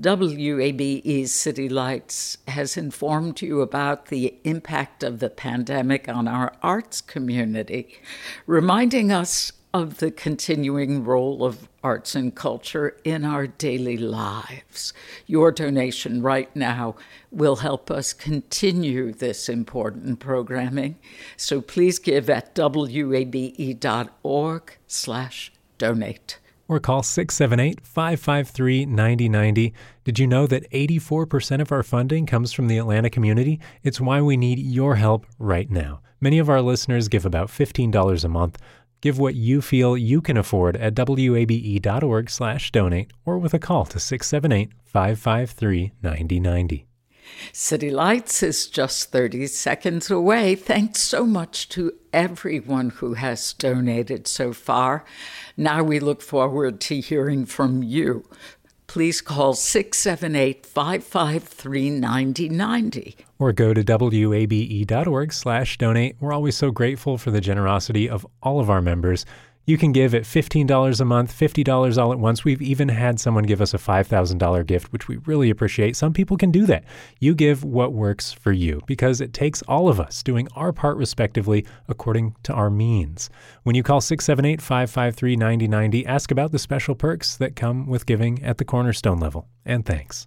WABE's 0.01 1.35
City 1.35 1.69
Lights 1.69 2.39
has 2.49 2.79
informed 2.79 3.43
you 3.43 3.61
about 3.61 4.07
the 4.07 4.39
impact 4.43 5.03
of 5.03 5.19
the 5.19 5.29
pandemic 5.29 6.09
on 6.09 6.27
our 6.27 6.55
arts 6.63 7.03
community, 7.03 8.01
reminding 8.47 9.13
us 9.13 9.53
of 9.75 9.99
the 9.99 10.11
continuing 10.13 11.05
role 11.05 11.45
of 11.45 11.69
arts 11.83 12.15
and 12.15 12.35
culture 12.37 12.97
in 13.03 13.25
our 13.25 13.49
daily 13.49 13.97
lives. 13.97 14.93
Your 15.27 15.51
donation 15.51 16.23
right 16.23 16.55
now 16.55 16.95
will 17.33 17.57
help 17.57 17.91
us 17.91 18.13
continue 18.13 19.13
this 19.13 19.49
important 19.49 20.21
programming. 20.21 20.95
So 21.37 21.61
please 21.61 21.99
give 21.99 22.31
at 22.31 22.57
wabe.org 22.57 23.43
slash 24.87 25.53
donate. 25.77 26.39
Or 26.69 26.79
call 26.79 27.03
678-553-9090. 27.03 29.73
Did 30.05 30.21
you 30.21 30.29
know 30.29 30.47
that 30.47 30.71
84% 30.71 31.61
of 31.61 31.73
our 31.73 31.83
funding 31.83 32.27
comes 32.27 32.53
from 32.53 32.69
the 32.69 32.79
Atlanta 32.79 33.11
community? 33.11 33.59
It's 33.83 34.01
why 34.01 34.23
we 34.23 34.37
need 34.37 34.61
your 34.61 34.95
help 34.95 35.27
right 35.41 35.69
now. 35.69 36.01
Many 36.21 36.39
of 36.39 36.49
our 36.49 36.63
listeners 36.63 37.09
give 37.09 37.27
about 37.27 37.49
$15 37.49 38.25
a 38.25 38.29
month. 38.29 38.57
Give 39.05 39.19
what 39.19 39.35
you 39.35 39.61
feel 39.61 39.99
you 39.99 40.23
can 40.23 40.39
afford 40.39 40.79
at 40.79 40.99
wabe.org 40.99 42.31
slash 42.31 42.73
donate 42.73 43.11
or 43.27 43.39
with 43.39 43.53
a 43.53 43.59
call 43.59 43.85
to 43.85 43.99
678-553-9090. 43.99 46.85
City 47.53 47.91
Lights 47.91 48.43
is 48.43 48.67
just 48.67 49.13
30 49.13 49.47
seconds 49.49 50.11
away. 50.11 50.55
Thanks 50.55 51.03
so 51.03 51.27
much 51.27 51.69
to 51.69 51.93
everyone 52.15 52.89
who 52.89 53.13
has 53.13 53.53
donated 53.53 54.27
so 54.27 54.55
far. 54.55 55.05
Now 55.55 55.83
we 55.83 56.01
look 56.01 56.23
forward 56.23 56.81
to 56.81 57.01
hearing 57.01 57.45
from 57.45 57.83
you 57.83 58.25
please 58.95 59.21
call 59.21 59.55
678 59.55 60.65
553 60.65 61.91
9090. 61.91 63.17
Or 63.41 63.53
go 63.53 63.75
to 63.75 63.83
wabe.org 64.29 65.33
slash 65.33 65.77
donate. 65.79 66.15
We're 66.21 66.33
always 66.33 66.57
so 66.57 66.71
grateful 66.71 67.19
for 67.19 67.33
the 67.33 67.41
generosity 67.41 68.09
of 68.09 68.25
all 68.41 68.61
of 68.61 68.71
our 68.71 68.81
members. 68.81 69.27
You 69.67 69.79
can 69.79 69.93
give 69.93 70.15
at 70.15 70.25
$15 70.25 71.01
a 71.01 71.05
month, 71.05 71.33
$50 71.33 71.97
all 71.97 72.13
at 72.13 72.19
once. 72.19 72.45
We've 72.45 72.61
even 72.61 72.89
had 72.91 73.19
someone 73.19 73.45
give 73.45 73.63
us 73.63 73.73
a 73.73 73.79
$5,000 73.79 74.67
gift, 74.67 74.93
which 74.93 75.09
we 75.09 75.17
really 75.19 75.49
appreciate. 75.49 75.97
Some 75.97 76.13
people 76.13 76.37
can 76.37 76.51
do 76.51 76.67
that. 76.67 76.85
You 77.19 77.35
give 77.35 77.65
what 77.65 77.95
works 77.95 78.31
for 78.31 78.53
you 78.53 78.83
because 78.87 79.23
it 79.23 79.33
takes 79.33 79.63
all 79.63 79.89
of 79.89 79.99
us 79.99 80.23
doing 80.23 80.49
our 80.55 80.73
part 80.73 80.99
respectively 80.99 81.65
according 81.89 82.37
to 82.43 82.53
our 82.53 82.69
means. 82.69 83.31
When 83.63 83.75
you 83.75 83.83
call 83.83 84.03
678 84.03 84.61
553 84.61 85.37
9090, 85.37 86.07
ask 86.07 86.31
about 86.31 86.53
the 86.53 86.59
special 86.59 86.95
perks 86.95 87.37
that 87.39 87.57
come 87.57 87.87
with 87.87 88.05
giving 88.05 88.43
at 88.43 88.59
the 88.59 88.65
cornerstone 88.67 89.19
level. 89.19 89.49
And 89.65 89.87
thanks. 89.87 90.27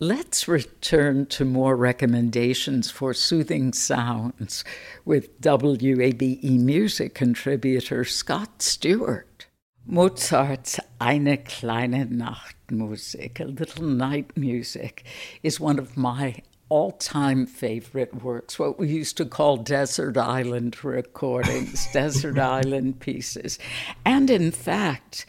Let's 0.00 0.48
return 0.48 1.26
to 1.26 1.44
more 1.44 1.76
recommendations 1.76 2.90
for 2.90 3.14
soothing 3.14 3.72
sounds 3.72 4.64
with 5.04 5.40
WABE 5.40 6.58
music 6.58 7.14
contributor 7.14 8.04
Scott 8.04 8.60
Stewart. 8.60 9.46
Mozart's 9.86 10.80
Eine 11.00 11.36
kleine 11.36 12.08
Nachtmusik, 12.08 13.38
a 13.38 13.44
little 13.44 13.84
night 13.84 14.36
music, 14.36 15.04
is 15.44 15.60
one 15.60 15.78
of 15.78 15.96
my 15.96 16.42
all 16.68 16.90
time 16.90 17.46
favorite 17.46 18.20
works, 18.20 18.58
what 18.58 18.80
we 18.80 18.88
used 18.88 19.16
to 19.18 19.24
call 19.24 19.58
desert 19.58 20.16
island 20.16 20.82
recordings, 20.82 21.86
desert 21.92 22.36
island 22.36 22.98
pieces. 22.98 23.60
And 24.04 24.28
in 24.28 24.50
fact, 24.50 25.24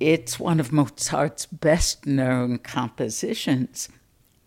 it's 0.00 0.40
one 0.40 0.60
of 0.60 0.72
Mozart's 0.72 1.46
best 1.46 2.06
known 2.06 2.58
compositions. 2.58 3.88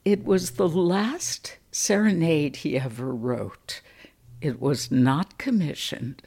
It 0.03 0.25
was 0.25 0.51
the 0.51 0.67
last 0.69 1.57
serenade 1.71 2.57
he 2.57 2.77
ever 2.77 3.13
wrote. 3.13 3.81
It 4.41 4.61
was 4.61 4.91
not 4.91 5.37
commissioned. 5.37 6.21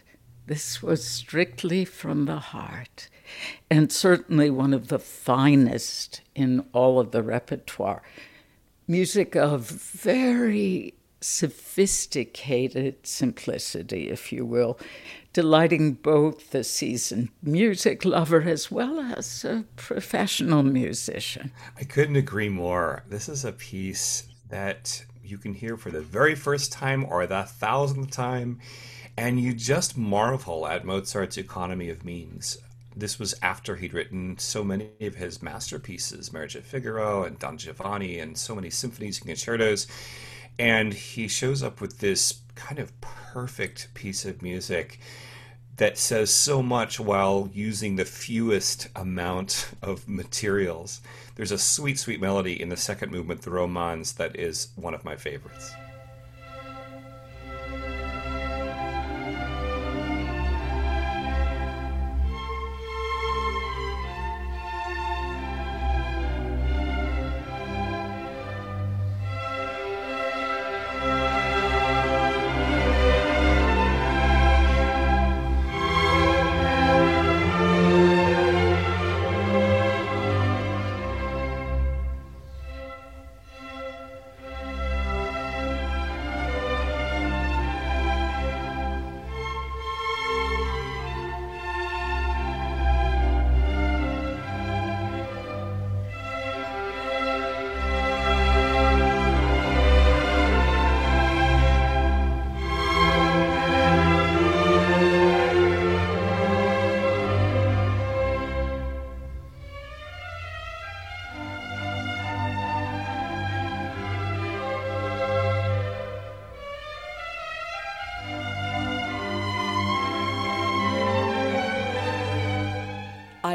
This 0.47 0.83
was 0.83 1.07
strictly 1.07 1.85
from 1.85 2.25
the 2.25 2.39
heart, 2.39 3.09
and 3.71 3.93
certainly 3.93 4.51
one 4.51 4.75
of 4.75 4.89
the 4.89 4.99
finest 4.99 6.23
in 6.35 6.65
all 6.73 6.99
of 6.99 7.13
the 7.13 7.23
repertoire. 7.23 8.03
Music 8.89 9.37
of 9.37 9.69
very 9.69 10.95
sophisticated 11.21 13.07
simplicity, 13.07 14.09
if 14.09 14.33
you 14.33 14.45
will, 14.45 14.79
delighting 15.33 15.95
both 15.95 16.51
the 16.51 16.65
seasoned 16.65 17.29
music 17.43 18.05
lover 18.05 18.43
as 18.43 18.71
well 18.71 19.01
as 19.01 19.45
a 19.45 19.65
professional 19.77 20.63
musician. 20.63 21.53
I 21.79 21.85
couldn't 21.85 22.17
agree 22.17 22.49
more. 22.49 23.05
This 23.09 23.29
is 23.29 23.45
a 23.45 23.53
piece 23.53 24.29
that 24.49 25.05
you 25.23 25.39
can 25.39 25.55
hear 25.55 25.77
for 25.77 25.91
the 25.91 26.01
very 26.01 26.35
first 26.35 26.73
time 26.73 27.07
or 27.09 27.27
the 27.27 27.45
thousandth 27.45 28.11
time, 28.11 28.59
and 29.17 29.41
you 29.41 29.55
just 29.55 29.97
marvel 29.97 30.67
at 30.67 30.85
Mozart's 30.85 31.39
economy 31.39 31.89
of 31.89 32.05
means. 32.05 32.59
This 32.97 33.19
was 33.21 33.35
after 33.41 33.77
he'd 33.77 33.95
written 33.95 34.37
so 34.39 34.65
many 34.65 34.91
of 35.01 35.15
his 35.15 35.41
masterpieces, 35.43 36.33
Marriage 36.33 36.57
of 36.57 36.65
Figaro 36.65 37.23
and 37.23 37.39
Don 37.39 37.57
Giovanni, 37.57 38.19
and 38.19 38.37
so 38.37 38.57
many 38.57 38.71
symphonies 38.71 39.19
and 39.19 39.29
concertos. 39.29 39.87
And 40.59 40.93
he 40.93 41.29
shows 41.29 41.63
up 41.63 41.81
with 41.81 42.01
this 42.01 42.40
kind 42.55 42.79
of 42.79 42.99
perfect 43.01 43.93
piece 43.95 44.25
of 44.25 44.43
music 44.43 45.01
that 45.77 45.97
says 45.97 46.31
so 46.31 46.63
much 46.63 47.01
while 47.01 47.49
using 47.55 47.97
the 47.97 48.05
fewest 48.05 48.89
amount 48.95 49.71
of 49.81 50.07
materials. 50.07 51.01
There's 51.37 51.53
a 51.53 51.59
sweet, 51.59 51.99
sweet 51.99 52.21
melody 52.21 52.61
in 52.61 52.69
the 52.69 52.77
second 52.77 53.13
movement, 53.13 53.43
the 53.43 53.51
Romance, 53.51 54.13
that 54.13 54.37
is 54.37 54.69
one 54.77 54.93
of 54.93 55.05
my 55.05 55.17
favorites. 55.17 55.73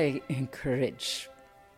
I 0.06 0.22
encourage 0.30 1.30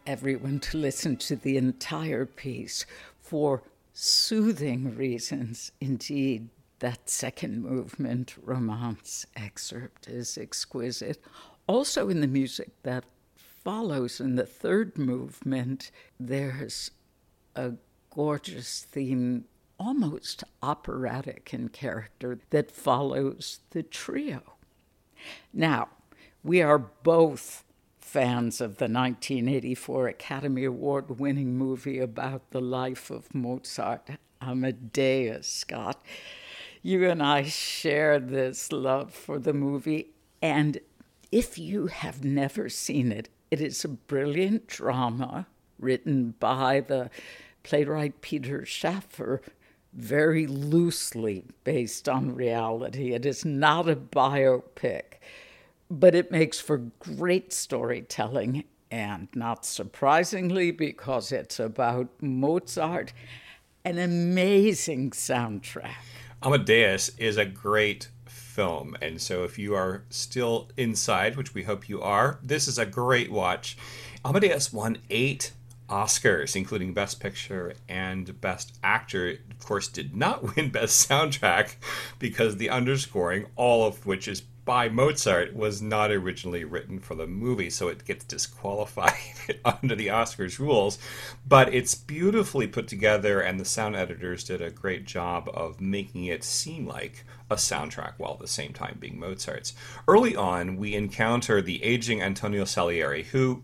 everyone 0.05 0.59
to 0.59 0.77
listen 0.77 1.15
to 1.15 1.37
the 1.37 1.55
entire 1.55 2.25
piece 2.25 2.85
for 3.21 3.63
soothing 3.93 4.97
reasons. 4.97 5.71
Indeed, 5.79 6.49
that 6.79 7.09
second 7.09 7.63
movement, 7.63 8.35
Romance 8.43 9.25
excerpt, 9.37 10.09
is 10.09 10.37
exquisite. 10.37 11.23
Also, 11.67 12.09
in 12.09 12.19
the 12.19 12.27
music 12.27 12.71
that 12.83 13.05
follows 13.37 14.19
in 14.19 14.35
the 14.35 14.45
third 14.45 14.97
movement, 14.97 15.89
there's 16.19 16.91
a 17.55 17.75
gorgeous 18.09 18.85
theme, 18.91 19.45
almost 19.79 20.43
operatic 20.61 21.51
in 21.53 21.69
character, 21.69 22.39
that 22.49 22.71
follows 22.71 23.61
the 23.69 23.83
trio. 23.83 24.41
Now, 25.53 25.87
we 26.43 26.61
are 26.61 26.77
both 26.77 27.63
fans 28.07 28.61
of 28.61 28.77
the 28.77 28.85
1984 28.85 30.07
Academy 30.07 30.63
Award 30.63 31.19
winning 31.19 31.57
movie 31.57 31.99
about 31.99 32.51
the 32.51 32.61
life 32.61 33.11
of 33.11 33.35
Mozart, 33.35 34.11
Amadeus 34.41 35.45
Scott. 35.45 36.01
You 36.81 37.09
and 37.09 37.21
I 37.21 37.43
share 37.43 38.17
this 38.17 38.71
love 38.71 39.13
for 39.13 39.37
the 39.39 39.51
movie, 39.51 40.11
and 40.41 40.79
if 41.33 41.57
you 41.57 41.87
have 41.87 42.23
never 42.23 42.69
seen 42.69 43.11
it, 43.11 43.27
it 43.51 43.59
is 43.59 43.83
a 43.83 43.89
brilliant 43.89 44.67
drama 44.67 45.47
written 45.77 46.33
by 46.39 46.79
the 46.79 47.09
playwright 47.63 48.21
Peter 48.21 48.65
Shaffer, 48.65 49.41
very 49.91 50.47
loosely 50.47 51.43
based 51.65 52.07
on 52.07 52.33
reality. 52.33 53.11
It 53.11 53.25
is 53.25 53.43
not 53.43 53.89
a 53.89 53.97
biopic 53.97 55.16
but 55.89 56.15
it 56.15 56.31
makes 56.31 56.59
for 56.59 56.77
great 56.99 57.53
storytelling, 57.53 58.63
and 58.91 59.27
not 59.33 59.65
surprisingly, 59.65 60.71
because 60.71 61.31
it's 61.31 61.59
about 61.59 62.09
Mozart, 62.21 63.13
an 63.83 63.97
amazing 63.97 65.11
soundtrack. 65.11 65.95
Amadeus 66.43 67.09
is 67.17 67.37
a 67.37 67.45
great 67.45 68.09
film, 68.25 68.95
and 69.01 69.21
so 69.21 69.43
if 69.43 69.57
you 69.57 69.75
are 69.75 70.03
still 70.09 70.69
inside, 70.77 71.35
which 71.35 71.53
we 71.53 71.63
hope 71.63 71.87
you 71.87 72.01
are, 72.01 72.39
this 72.43 72.67
is 72.67 72.77
a 72.77 72.85
great 72.85 73.31
watch. 73.31 73.77
Amadeus 74.25 74.73
won 74.73 74.97
eight 75.09 75.51
Oscars, 75.89 76.55
including 76.55 76.93
Best 76.93 77.19
Picture 77.19 77.73
and 77.87 78.39
Best 78.41 78.77
Actor. 78.83 79.37
Of 79.51 79.65
course, 79.65 79.87
did 79.87 80.15
not 80.15 80.43
win 80.55 80.69
Best 80.69 81.09
Soundtrack 81.09 81.75
because 82.19 82.57
the 82.57 82.69
underscoring, 82.69 83.47
all 83.55 83.85
of 83.85 84.05
which 84.05 84.27
is 84.27 84.43
by 84.67 84.89
Mozart 84.89 85.55
was 85.55 85.81
not 85.81 86.11
originally 86.11 86.65
written 86.65 86.99
for 86.99 87.15
the 87.15 87.25
movie, 87.25 87.69
so 87.69 87.87
it 87.87 88.03
gets 88.03 88.25
disqualified 88.25 89.13
under 89.65 89.95
the 89.95 90.07
Oscars 90.07 90.59
rules. 90.59 90.99
But 91.47 91.73
it's 91.73 91.95
beautifully 91.95 92.67
put 92.67 92.89
together, 92.89 93.39
and 93.39 93.61
the 93.61 93.65
sound 93.65 93.95
editors 93.95 94.43
did 94.43 94.61
a 94.61 94.69
great 94.69 95.05
job 95.05 95.49
of 95.53 95.79
making 95.79 96.25
it 96.25 96.43
seem 96.43 96.85
like 96.85 97.23
a 97.49 97.55
soundtrack 97.55 98.15
while 98.17 98.33
at 98.33 98.39
the 98.39 98.47
same 98.47 98.73
time 98.73 98.97
being 98.99 99.17
Mozart's. 99.17 99.73
Early 100.05 100.35
on, 100.35 100.75
we 100.75 100.95
encounter 100.95 101.61
the 101.61 101.81
aging 101.81 102.21
Antonio 102.21 102.65
Salieri, 102.65 103.23
who 103.23 103.63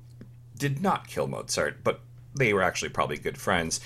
did 0.58 0.82
not 0.82 1.08
kill 1.10 1.28
Mozart, 1.28 1.84
but 1.84 2.00
they 2.34 2.54
were 2.54 2.64
actually 2.64 2.90
probably 2.90 3.18
good 3.18 3.38
friends. 3.38 3.82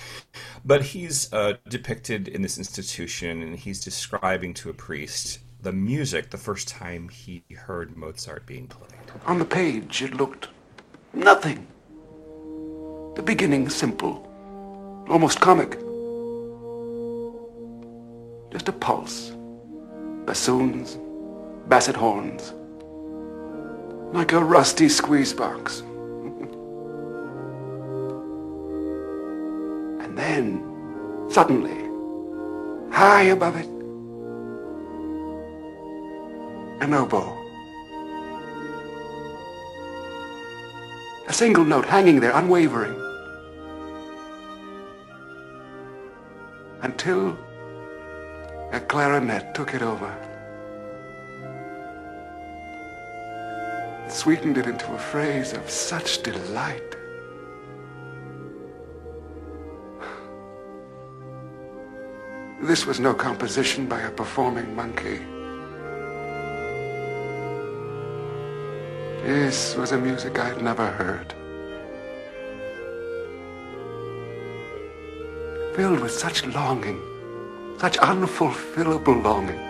But 0.64 0.82
he's 0.82 1.32
uh, 1.32 1.54
depicted 1.68 2.28
in 2.28 2.42
this 2.42 2.58
institution, 2.58 3.42
and 3.42 3.56
he's 3.56 3.82
describing 3.82 4.54
to 4.54 4.70
a 4.70 4.74
priest 4.74 5.40
the 5.68 5.72
music 5.74 6.30
the 6.30 6.38
first 6.38 6.66
time 6.66 7.10
he 7.10 7.42
heard 7.54 7.94
Mozart 7.94 8.46
being 8.46 8.66
played. 8.68 8.88
On 9.26 9.38
the 9.38 9.44
page, 9.44 10.00
it 10.00 10.14
looked 10.14 10.48
nothing. 11.12 11.66
The 13.16 13.22
beginning 13.22 13.68
simple, 13.68 14.24
almost 15.10 15.42
comic. 15.42 15.72
Just 18.50 18.70
a 18.70 18.72
pulse, 18.72 19.32
bassoons, 20.24 20.96
basset 21.68 21.96
horns, 21.96 22.54
like 24.14 24.32
a 24.32 24.42
rusty 24.42 24.88
squeeze 24.88 25.34
box. 25.34 25.80
and 30.02 30.16
then, 30.16 31.28
suddenly, 31.28 31.76
high 32.90 33.24
above 33.24 33.56
it, 33.56 33.68
an 36.80 36.94
oboe. 36.94 37.36
A 41.26 41.32
single 41.32 41.64
note 41.64 41.84
hanging 41.84 42.20
there, 42.20 42.32
unwavering. 42.32 42.94
Until 46.82 47.36
a 48.72 48.80
clarinet 48.80 49.54
took 49.54 49.74
it 49.74 49.82
over. 49.82 50.14
Sweetened 54.08 54.56
it 54.56 54.66
into 54.66 54.90
a 54.94 54.98
phrase 54.98 55.52
of 55.52 55.68
such 55.68 56.22
delight. 56.22 56.96
This 62.62 62.86
was 62.86 63.00
no 63.00 63.14
composition 63.14 63.86
by 63.86 64.00
a 64.00 64.10
performing 64.10 64.74
monkey. 64.74 65.20
This 69.28 69.76
was 69.76 69.92
a 69.92 69.98
music 69.98 70.38
I'd 70.38 70.62
never 70.62 70.86
heard. 70.86 71.34
Filled 75.76 76.00
with 76.00 76.12
such 76.12 76.46
longing, 76.46 76.98
such 77.78 77.98
unfulfillable 77.98 79.22
longing. 79.22 79.60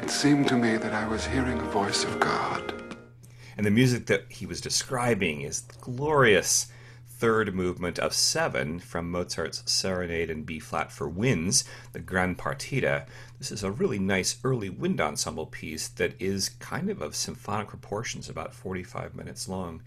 It 0.00 0.10
seemed 0.10 0.46
to 0.46 0.56
me 0.56 0.76
that 0.76 0.92
I 0.92 1.08
was 1.08 1.26
hearing 1.26 1.58
the 1.58 1.64
voice 1.64 2.04
of 2.04 2.20
God. 2.20 2.72
And 3.56 3.66
the 3.66 3.72
music 3.72 4.06
that 4.06 4.26
he 4.28 4.46
was 4.46 4.60
describing 4.60 5.40
is 5.40 5.62
glorious 5.80 6.68
third 7.18 7.54
movement 7.54 7.98
of 7.98 8.12
seven 8.12 8.80
from 8.80 9.10
Mozart's 9.10 9.62
Serenade 9.66 10.30
in 10.30 10.42
B 10.42 10.58
flat 10.58 10.90
for 10.90 11.08
winds, 11.08 11.64
the 11.92 12.00
Gran 12.00 12.34
Partita. 12.34 13.06
This 13.38 13.52
is 13.52 13.62
a 13.62 13.70
really 13.70 13.98
nice 13.98 14.36
early 14.42 14.68
wind 14.68 15.00
ensemble 15.00 15.46
piece 15.46 15.88
that 15.88 16.20
is 16.20 16.48
kind 16.48 16.90
of 16.90 17.00
of 17.00 17.14
symphonic 17.14 17.68
proportions, 17.68 18.28
about 18.28 18.54
45 18.54 19.14
minutes 19.14 19.48
long. 19.48 19.82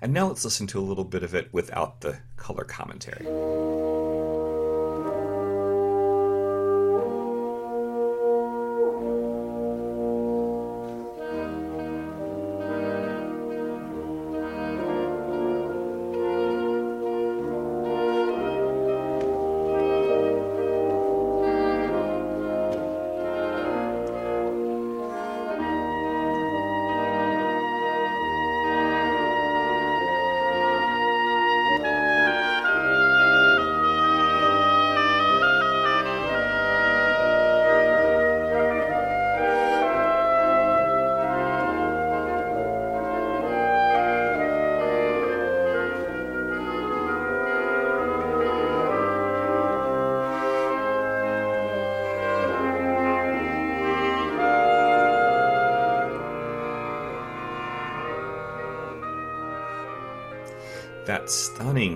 And 0.00 0.12
now 0.12 0.28
let's 0.28 0.44
listen 0.44 0.66
to 0.68 0.80
a 0.80 0.82
little 0.82 1.04
bit 1.04 1.22
of 1.22 1.34
it 1.34 1.52
without 1.52 2.00
the 2.00 2.18
color 2.36 2.64
commentary. 2.64 4.01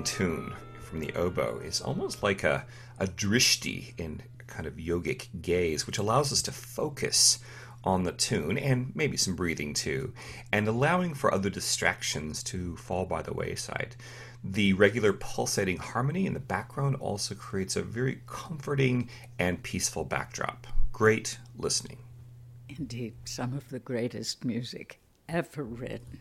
Tune 0.07 0.55
from 0.81 1.01
the 1.01 1.13
oboe 1.15 1.59
is 1.59 1.81
almost 1.81 2.23
like 2.23 2.45
a, 2.45 2.65
a 2.99 3.07
drishti 3.07 3.93
in 3.99 4.23
kind 4.47 4.67
of 4.67 4.75
yogic 4.75 5.27
gaze, 5.43 5.87
which 5.87 5.99
allows 5.99 6.33
us 6.33 6.41
to 6.43 6.53
focus 6.53 7.41
on 7.85 8.05
the 8.05 8.13
tune 8.13 8.57
and 8.57 8.93
maybe 8.95 9.17
some 9.17 9.35
breathing 9.35 9.75
too, 9.75 10.13
and 10.53 10.67
allowing 10.67 11.13
for 11.13 11.35
other 11.35 11.51
distractions 11.51 12.43
to 12.43 12.77
fall 12.77 13.05
by 13.05 13.21
the 13.21 13.35
wayside. 13.35 13.97
The 14.43 14.73
regular 14.75 15.13
pulsating 15.13 15.79
harmony 15.79 16.27
in 16.27 16.35
the 16.35 16.41
background 16.41 16.97
also 16.97 17.35
creates 17.35 17.75
a 17.77 17.83
very 17.83 18.21
comforting 18.27 19.11
and 19.39 19.63
peaceful 19.63 20.05
backdrop. 20.05 20.67
Great 20.93 21.39
listening. 21.59 21.99
Indeed, 22.69 23.15
some 23.25 23.55
of 23.55 23.71
the 23.71 23.81
greatest 23.81 24.45
music 24.45 25.01
ever 25.29 25.65
written. 25.65 26.21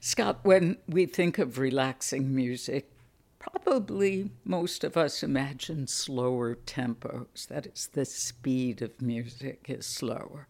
Scott, 0.00 0.40
when 0.42 0.78
we 0.88 1.06
think 1.06 1.38
of 1.38 1.58
relaxing 1.58 2.34
music, 2.34 2.90
probably 3.42 4.30
most 4.44 4.84
of 4.84 4.96
us 4.96 5.22
imagine 5.22 5.86
slower 5.86 6.54
tempos. 6.54 7.46
That 7.48 7.66
is, 7.66 7.88
the 7.92 8.04
speed 8.04 8.82
of 8.82 9.00
music 9.00 9.66
is 9.68 9.86
slower. 9.86 10.46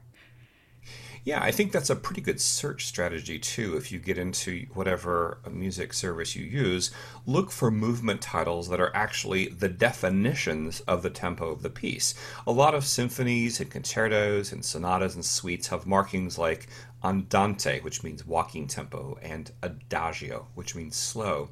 Yeah, 1.24 1.40
I 1.40 1.52
think 1.52 1.70
that's 1.70 1.90
a 1.90 1.96
pretty 1.96 2.20
good 2.20 2.40
search 2.40 2.86
strategy 2.86 3.38
too. 3.38 3.76
If 3.76 3.92
you 3.92 4.00
get 4.00 4.18
into 4.18 4.66
whatever 4.74 5.38
music 5.48 5.94
service 5.94 6.34
you 6.34 6.44
use, 6.44 6.90
look 7.24 7.52
for 7.52 7.70
movement 7.70 8.20
titles 8.20 8.68
that 8.68 8.80
are 8.80 8.94
actually 8.94 9.46
the 9.46 9.68
definitions 9.68 10.80
of 10.80 11.02
the 11.02 11.10
tempo 11.10 11.52
of 11.52 11.62
the 11.62 11.70
piece. 11.70 12.14
A 12.48 12.52
lot 12.52 12.74
of 12.74 12.84
symphonies 12.84 13.60
and 13.60 13.70
concertos 13.70 14.50
and 14.50 14.64
sonatas 14.64 15.14
and 15.14 15.24
suites 15.24 15.68
have 15.68 15.86
markings 15.86 16.36
like 16.36 16.66
andante, 17.04 17.80
which 17.80 18.02
means 18.02 18.26
walking 18.26 18.66
tempo, 18.66 19.16
and 19.22 19.52
adagio, 19.62 20.48
which 20.56 20.74
means 20.74 20.96
slow. 20.96 21.50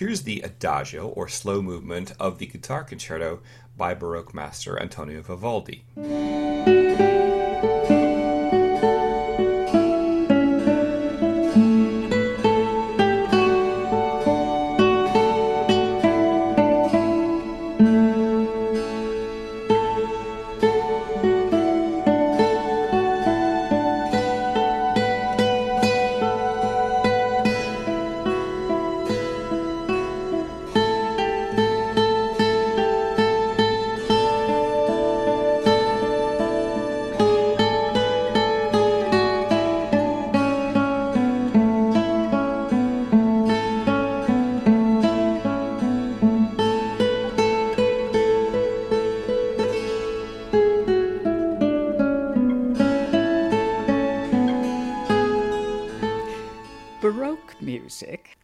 Here's 0.00 0.22
the 0.22 0.40
adagio, 0.40 1.08
or 1.08 1.28
slow 1.28 1.60
movement, 1.60 2.14
of 2.18 2.38
the 2.38 2.46
guitar 2.46 2.84
concerto 2.84 3.40
by 3.76 3.92
Baroque 3.92 4.32
master 4.32 4.80
Antonio 4.80 5.20
Vivaldi. 5.20 5.84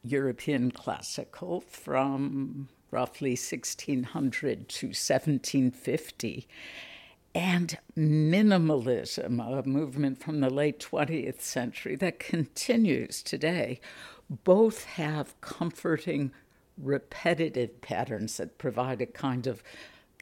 European 0.02 0.70
classical 0.70 1.60
from 1.60 2.70
roughly 2.90 3.32
1600 3.32 4.66
to 4.70 4.86
1750, 4.86 6.48
and 7.34 7.76
minimalism, 7.94 9.46
a 9.46 9.68
movement 9.68 10.22
from 10.22 10.40
the 10.40 10.48
late 10.48 10.80
20th 10.80 11.42
century 11.42 11.96
that 11.96 12.18
continues 12.18 13.22
today, 13.22 13.78
both 14.30 14.84
have 14.84 15.38
comforting, 15.42 16.32
repetitive 16.78 17.82
patterns 17.82 18.38
that 18.38 18.56
provide 18.56 19.02
a 19.02 19.06
kind 19.06 19.46
of 19.46 19.62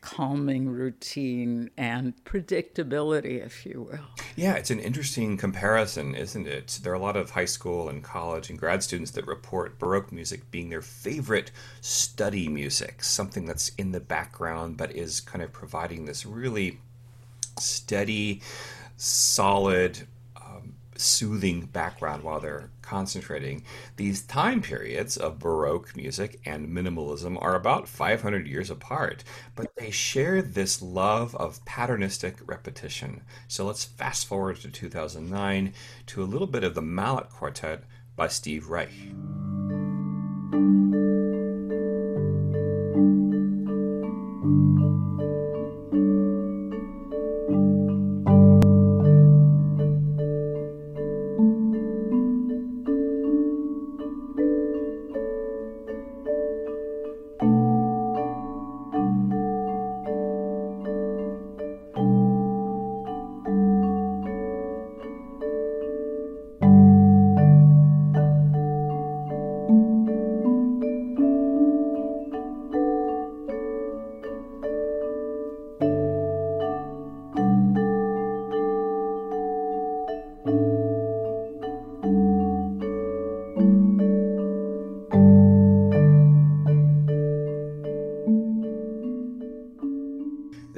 calming 0.04 0.68
routine 0.68 1.70
and 1.78 2.12
predictability, 2.24 3.44
if 3.44 3.64
you 3.64 3.88
will. 3.90 4.04
Yeah, 4.36 4.52
it's 4.52 4.70
an 4.70 4.78
interesting 4.78 5.38
comparison, 5.38 6.14
isn't 6.14 6.46
it? 6.46 6.80
There 6.82 6.92
are 6.92 6.96
a 6.96 7.00
lot 7.00 7.16
of 7.16 7.30
high 7.30 7.46
school 7.46 7.88
and 7.88 8.04
college 8.04 8.50
and 8.50 8.58
grad 8.58 8.82
students 8.82 9.12
that 9.12 9.26
report 9.26 9.78
Baroque 9.78 10.12
music 10.12 10.50
being 10.50 10.68
their 10.68 10.82
favorite 10.82 11.50
study 11.80 12.48
music, 12.48 13.02
something 13.02 13.46
that's 13.46 13.70
in 13.78 13.92
the 13.92 14.00
background 14.00 14.76
but 14.76 14.94
is 14.94 15.22
kind 15.22 15.42
of 15.42 15.52
providing 15.52 16.04
this 16.04 16.26
really 16.26 16.80
steady, 17.58 18.42
solid 18.96 20.06
soothing 20.96 21.66
background 21.66 22.22
while 22.22 22.40
they're 22.40 22.70
concentrating. 22.82 23.64
These 23.96 24.22
time 24.22 24.62
periods 24.62 25.16
of 25.16 25.38
Baroque 25.38 25.96
music 25.96 26.40
and 26.44 26.68
minimalism 26.68 27.40
are 27.40 27.54
about 27.54 27.88
500 27.88 28.46
years 28.46 28.70
apart, 28.70 29.24
but 29.54 29.74
they 29.76 29.90
share 29.90 30.42
this 30.42 30.82
love 30.82 31.34
of 31.36 31.64
patternistic 31.64 32.36
repetition. 32.46 33.22
So 33.48 33.66
let's 33.66 33.84
fast 33.84 34.26
forward 34.26 34.56
to 34.60 34.70
2009 34.70 35.72
to 36.06 36.22
a 36.22 36.24
little 36.24 36.46
bit 36.46 36.64
of 36.64 36.74
the 36.74 36.82
Mallet 36.82 37.30
Quartet 37.30 37.84
by 38.16 38.28
Steve 38.28 38.68
Reich. 38.68 38.92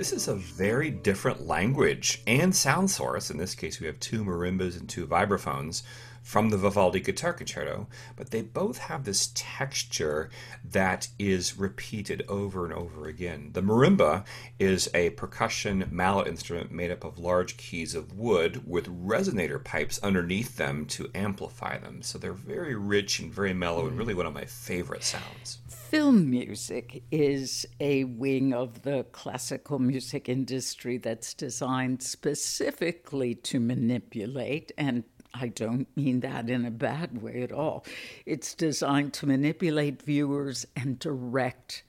This 0.06 0.22
is 0.22 0.28
a 0.28 0.36
very 0.36 0.92
different 0.92 1.48
language 1.48 2.22
and 2.28 2.54
sound 2.54 2.92
source. 2.92 3.28
In 3.28 3.38
this 3.38 3.56
case, 3.56 3.80
we 3.80 3.88
have 3.88 3.98
two 3.98 4.24
marimbas 4.24 4.78
and 4.78 4.88
two 4.88 5.04
vibraphones 5.04 5.82
from 6.26 6.50
the 6.50 6.56
Vivaldi 6.56 6.98
Guitar 6.98 7.32
Concerto, 7.32 7.86
but 8.16 8.32
they 8.32 8.42
both 8.42 8.78
have 8.78 9.04
this 9.04 9.30
texture 9.36 10.28
that 10.64 11.06
is 11.20 11.56
repeated 11.56 12.24
over 12.28 12.64
and 12.64 12.74
over 12.74 13.06
again. 13.06 13.50
The 13.52 13.62
marimba 13.62 14.24
is 14.58 14.90
a 14.92 15.10
percussion 15.10 15.86
mallet 15.88 16.26
instrument 16.26 16.72
made 16.72 16.90
up 16.90 17.04
of 17.04 17.20
large 17.20 17.56
keys 17.56 17.94
of 17.94 18.18
wood 18.18 18.66
with 18.66 19.06
resonator 19.06 19.62
pipes 19.62 20.00
underneath 20.02 20.56
them 20.56 20.86
to 20.86 21.08
amplify 21.14 21.78
them. 21.78 22.02
So 22.02 22.18
they're 22.18 22.32
very 22.32 22.74
rich 22.74 23.20
and 23.20 23.32
very 23.32 23.54
mellow 23.54 23.86
and 23.86 23.96
really 23.96 24.14
one 24.14 24.26
of 24.26 24.34
my 24.34 24.46
favorite 24.46 25.04
sounds. 25.04 25.58
Film 25.68 26.28
music 26.28 27.04
is 27.12 27.64
a 27.78 28.02
wing 28.02 28.52
of 28.52 28.82
the 28.82 29.04
classical 29.12 29.78
music 29.78 30.28
industry 30.28 30.98
that's 30.98 31.34
designed 31.34 32.02
specifically 32.02 33.36
to 33.36 33.60
manipulate 33.60 34.72
and 34.76 35.04
I 35.40 35.48
don't 35.48 35.88
mean 35.96 36.20
that 36.20 36.48
in 36.48 36.64
a 36.64 36.70
bad 36.70 37.22
way 37.22 37.42
at 37.42 37.52
all. 37.52 37.84
It's 38.24 38.54
designed 38.54 39.12
to 39.14 39.26
manipulate 39.26 40.02
viewers 40.02 40.66
and 40.74 40.98
direct 40.98 41.84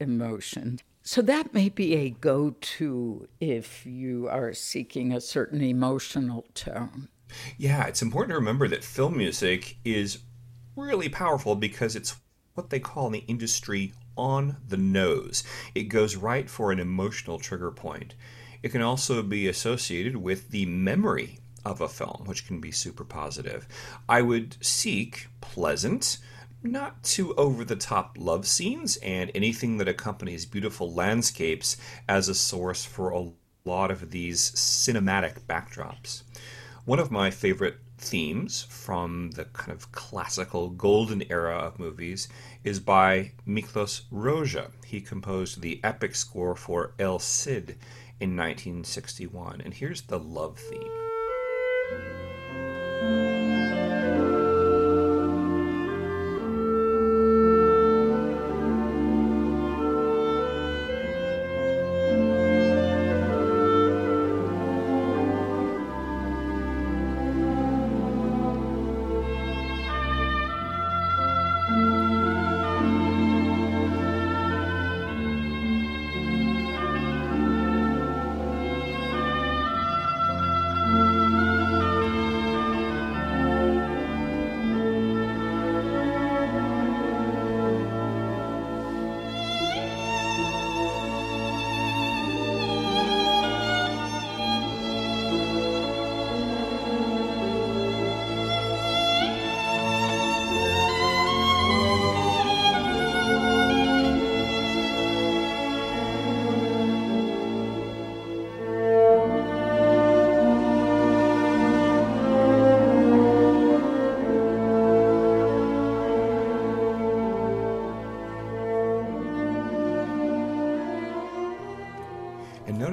emotion. 0.00 0.80
So 1.02 1.22
that 1.22 1.54
may 1.54 1.68
be 1.68 1.94
a 1.94 2.10
go 2.10 2.54
to 2.60 3.28
if 3.40 3.86
you 3.86 4.28
are 4.28 4.52
seeking 4.52 5.12
a 5.12 5.20
certain 5.20 5.62
emotional 5.62 6.44
tone. 6.54 7.08
Yeah, 7.56 7.86
it's 7.86 8.02
important 8.02 8.32
to 8.32 8.38
remember 8.38 8.68
that 8.68 8.84
film 8.84 9.16
music 9.16 9.76
is 9.84 10.18
really 10.76 11.08
powerful 11.08 11.54
because 11.54 11.96
it's 11.96 12.16
what 12.54 12.70
they 12.70 12.80
call 12.80 13.06
in 13.06 13.12
the 13.12 13.24
industry 13.26 13.92
on 14.16 14.56
the 14.66 14.76
nose. 14.76 15.44
It 15.74 15.84
goes 15.84 16.16
right 16.16 16.48
for 16.50 16.72
an 16.72 16.80
emotional 16.80 17.38
trigger 17.38 17.70
point. 17.70 18.14
It 18.62 18.70
can 18.70 18.82
also 18.82 19.22
be 19.22 19.48
associated 19.48 20.16
with 20.16 20.50
the 20.50 20.66
memory 20.66 21.38
of 21.68 21.80
a 21.80 21.88
film, 21.88 22.24
which 22.24 22.46
can 22.46 22.60
be 22.60 22.72
super 22.72 23.04
positive. 23.04 23.68
I 24.08 24.22
would 24.22 24.56
seek 24.64 25.28
pleasant, 25.40 26.18
not 26.62 27.02
too 27.02 27.34
over 27.34 27.64
the 27.64 27.76
top 27.76 28.16
love 28.18 28.46
scenes 28.46 28.96
and 28.96 29.30
anything 29.34 29.76
that 29.78 29.88
accompanies 29.88 30.46
beautiful 30.46 30.92
landscapes 30.92 31.76
as 32.08 32.28
a 32.28 32.34
source 32.34 32.84
for 32.84 33.10
a 33.10 33.30
lot 33.64 33.90
of 33.90 34.10
these 34.10 34.50
cinematic 34.52 35.42
backdrops. 35.46 36.22
One 36.84 36.98
of 36.98 37.10
my 37.10 37.30
favorite 37.30 37.76
themes 37.98 38.62
from 38.70 39.32
the 39.32 39.44
kind 39.44 39.72
of 39.72 39.92
classical 39.92 40.70
golden 40.70 41.22
era 41.30 41.56
of 41.56 41.78
movies 41.78 42.28
is 42.64 42.80
by 42.80 43.32
Miklos 43.46 44.02
Rozsa. 44.10 44.70
He 44.86 45.00
composed 45.00 45.60
the 45.60 45.80
epic 45.84 46.14
score 46.14 46.56
for 46.56 46.94
El 46.98 47.18
Cid 47.18 47.76
in 48.20 48.36
1961, 48.36 49.60
and 49.60 49.74
here's 49.74 50.02
the 50.02 50.18
love 50.18 50.58
theme. 50.58 50.97
Thank 53.00 53.10
you. 53.12 53.37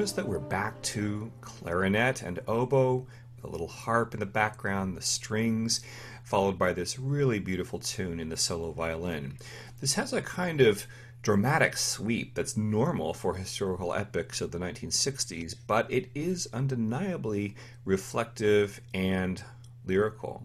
Notice 0.05 0.17
that 0.17 0.27
we're 0.27 0.37
back 0.37 0.79
to 0.83 1.31
clarinet 1.41 2.21
and 2.21 2.39
oboe 2.47 3.07
with 3.35 3.43
a 3.43 3.47
little 3.47 3.67
harp 3.67 4.13
in 4.13 4.19
the 4.19 4.25
background, 4.27 4.95
the 4.95 5.01
strings, 5.01 5.81
followed 6.23 6.59
by 6.59 6.71
this 6.73 6.99
really 6.99 7.39
beautiful 7.39 7.79
tune 7.79 8.19
in 8.19 8.29
the 8.29 8.37
solo 8.37 8.71
violin. 8.71 9.35
This 9.81 9.95
has 9.95 10.13
a 10.13 10.21
kind 10.21 10.61
of 10.61 10.85
dramatic 11.23 11.75
sweep 11.75 12.35
that's 12.35 12.55
normal 12.55 13.15
for 13.15 13.33
historical 13.33 13.95
epics 13.95 14.41
of 14.41 14.51
the 14.51 14.59
1960s, 14.59 15.55
but 15.65 15.91
it 15.91 16.11
is 16.13 16.47
undeniably 16.53 17.55
reflective 17.83 18.81
and 18.93 19.43
lyrical. 19.87 20.43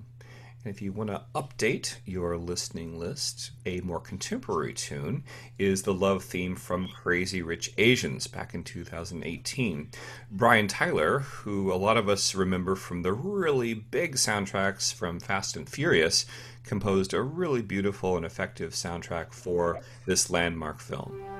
And 0.62 0.74
if 0.74 0.82
you 0.82 0.92
want 0.92 1.08
to 1.08 1.22
update 1.34 1.96
your 2.04 2.36
listening 2.36 2.98
list, 2.98 3.52
a 3.64 3.80
more 3.80 4.00
contemporary 4.00 4.74
tune 4.74 5.24
is 5.58 5.82
the 5.82 5.94
love 5.94 6.22
theme 6.22 6.54
from 6.54 6.88
Crazy 6.88 7.40
Rich 7.40 7.72
Asians 7.78 8.26
back 8.26 8.52
in 8.52 8.62
2018. 8.62 9.90
Brian 10.30 10.68
Tyler, 10.68 11.20
who 11.20 11.72
a 11.72 11.76
lot 11.76 11.96
of 11.96 12.11
us 12.11 12.34
remember 12.34 12.76
from 12.76 13.02
the 13.02 13.12
really 13.14 13.72
big 13.72 14.16
soundtracks 14.16 14.92
from 14.92 15.18
Fast 15.18 15.56
and 15.56 15.66
Furious, 15.66 16.26
composed 16.62 17.14
a 17.14 17.22
really 17.22 17.62
beautiful 17.62 18.18
and 18.18 18.26
effective 18.26 18.72
soundtrack 18.72 19.32
for 19.32 19.80
this 20.04 20.28
landmark 20.28 20.78
film. 20.78 21.39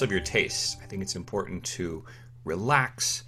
Regardless 0.00 0.02
of 0.02 0.12
your 0.12 0.42
taste, 0.42 0.78
I 0.80 0.86
think 0.86 1.02
it's 1.02 1.16
important 1.16 1.64
to 1.76 2.04
relax 2.44 3.24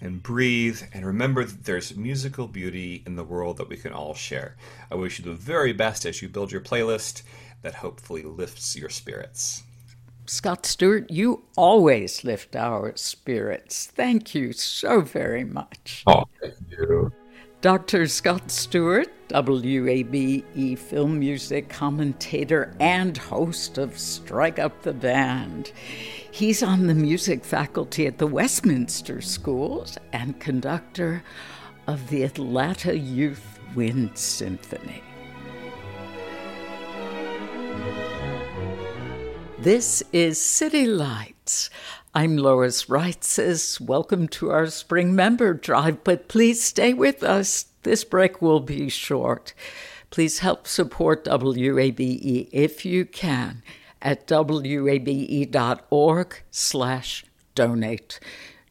and 0.00 0.22
breathe 0.22 0.80
and 0.94 1.04
remember 1.04 1.44
that 1.44 1.64
there's 1.64 1.96
musical 1.96 2.48
beauty 2.48 3.02
in 3.06 3.14
the 3.14 3.24
world 3.24 3.58
that 3.58 3.68
we 3.68 3.76
can 3.76 3.92
all 3.92 4.14
share. 4.14 4.56
I 4.90 4.94
wish 4.94 5.18
you 5.18 5.24
the 5.26 5.34
very 5.34 5.74
best 5.74 6.06
as 6.06 6.22
you 6.22 6.28
build 6.30 6.50
your 6.50 6.62
playlist 6.62 7.24
that 7.60 7.74
hopefully 7.74 8.22
lifts 8.22 8.74
your 8.74 8.88
spirits. 8.88 9.64
Scott 10.26 10.64
Stewart, 10.64 11.10
you 11.10 11.44
always 11.56 12.24
lift 12.24 12.56
our 12.56 12.96
spirits. 12.96 13.86
Thank 13.94 14.34
you 14.34 14.54
so 14.54 15.02
very 15.02 15.44
much. 15.44 16.04
Oh, 16.06 16.24
thank 16.40 16.54
you. 16.70 17.12
Dr. 17.64 18.06
Scott 18.08 18.50
Stewart, 18.50 19.08
WABE 19.30 20.78
film 20.78 21.18
music 21.18 21.70
commentator 21.70 22.76
and 22.78 23.16
host 23.16 23.78
of 23.78 23.98
Strike 23.98 24.58
Up 24.58 24.82
the 24.82 24.92
Band. 24.92 25.72
He's 26.30 26.62
on 26.62 26.88
the 26.88 26.94
music 26.94 27.42
faculty 27.42 28.06
at 28.06 28.18
the 28.18 28.26
Westminster 28.26 29.22
Schools 29.22 29.96
and 30.12 30.38
conductor 30.38 31.24
of 31.86 32.06
the 32.10 32.24
Atlanta 32.24 32.98
Youth 32.98 33.58
Wind 33.74 34.10
Symphony. 34.18 35.02
This 39.58 40.02
is 40.12 40.38
City 40.38 40.86
Lights. 40.86 41.70
I'm 42.16 42.36
Lois 42.36 42.84
Reitzes. 42.84 43.80
Welcome 43.80 44.28
to 44.28 44.52
our 44.52 44.68
spring 44.68 45.16
member 45.16 45.52
drive, 45.52 46.04
but 46.04 46.28
please 46.28 46.62
stay 46.62 46.94
with 46.94 47.24
us. 47.24 47.66
This 47.82 48.04
break 48.04 48.40
will 48.40 48.60
be 48.60 48.88
short. 48.88 49.52
Please 50.10 50.38
help 50.38 50.68
support 50.68 51.24
WABE 51.24 52.48
if 52.52 52.84
you 52.84 53.04
can 53.04 53.64
at 54.00 54.30
wabe.org 54.30 54.92
slash 56.52 57.24
donate. 57.56 58.20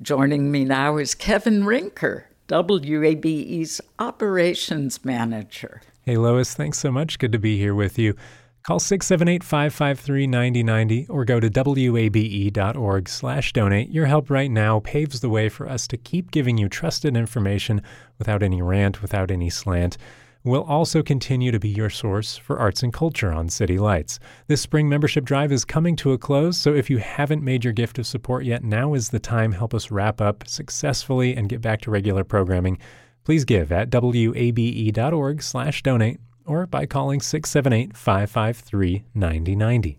Joining 0.01 0.49
me 0.49 0.63
now 0.63 0.95
is 0.95 1.13
Kevin 1.13 1.63
Rinker, 1.63 2.23
WABE's 2.47 3.81
operations 3.99 5.03
manager. 5.03 5.81
Hey, 6.03 6.15
Lois, 6.15 6.53
thanks 6.53 6.79
so 6.79 6.93
much. 6.93 7.19
Good 7.19 7.33
to 7.33 7.39
be 7.39 7.57
here 7.57 7.75
with 7.75 7.99
you. 7.99 8.15
Call 8.64 8.80
678-553-9090 8.80 11.07
or 11.09 11.26
go 11.26 11.41
to 11.41 11.49
wabe.org 11.91 13.09
slash 13.09 13.51
donate. 13.51 13.89
Your 13.89 14.05
help 14.05 14.30
right 14.30 14.49
now 14.49 14.80
paves 14.80 15.20
the 15.20 15.28
way 15.28 15.49
for 15.49 15.68
us 15.68 15.86
to 15.89 15.97
keep 15.97 16.32
giving 16.32 16.57
you 16.57 16.70
trusted 16.70 17.18
information 17.18 17.82
without 18.18 18.41
any 18.41 18.61
rant, 18.61 19.01
without 19.01 19.32
any 19.32 19.49
slant. 19.49 19.97
We'll 20.45 20.64
also 20.64 21.03
continue 21.03 21.51
to 21.51 21.59
be 21.59 21.68
your 21.68 21.89
source 21.89 22.38
for 22.38 22.57
arts 22.57 22.84
and 22.84 22.93
culture 22.93 23.34
on 23.34 23.49
City 23.49 23.78
Lights. 23.78 24.18
This 24.47 24.61
spring 24.61 24.88
membership 24.88 25.26
drive 25.26 25.51
is 25.51 25.66
coming 25.66 25.97
to 25.97 26.14
a 26.14 26.18
close, 26.18 26.57
so 26.57 26.74
if 26.74 26.89
you 26.89 26.99
haven't 26.99 27.43
made 27.43 27.66
your 27.66 27.74
gift 27.74 27.99
of 27.99 28.07
support 28.07 28.45
yet, 28.45 28.64
now 28.64 28.93
is 28.93 29.09
the 29.09 29.20
time. 29.20 29.51
Help 29.51 29.74
us 29.74 29.91
wrap 29.91 30.22
up 30.22 30.47
successfully 30.47 31.36
and 31.36 31.49
get 31.49 31.59
back 31.59 31.82
to 31.82 31.91
regular 31.91 32.24
programming. 32.24 32.78
Please 33.26 33.43
give 33.43 33.74
at 33.74 33.93
wabe.org 33.93 35.41
slash 35.41 35.84
donate 35.84 36.22
or 36.45 36.65
by 36.65 36.85
calling 36.85 37.21
678 37.21 37.95
553 37.95 39.03
9090. 39.13 39.97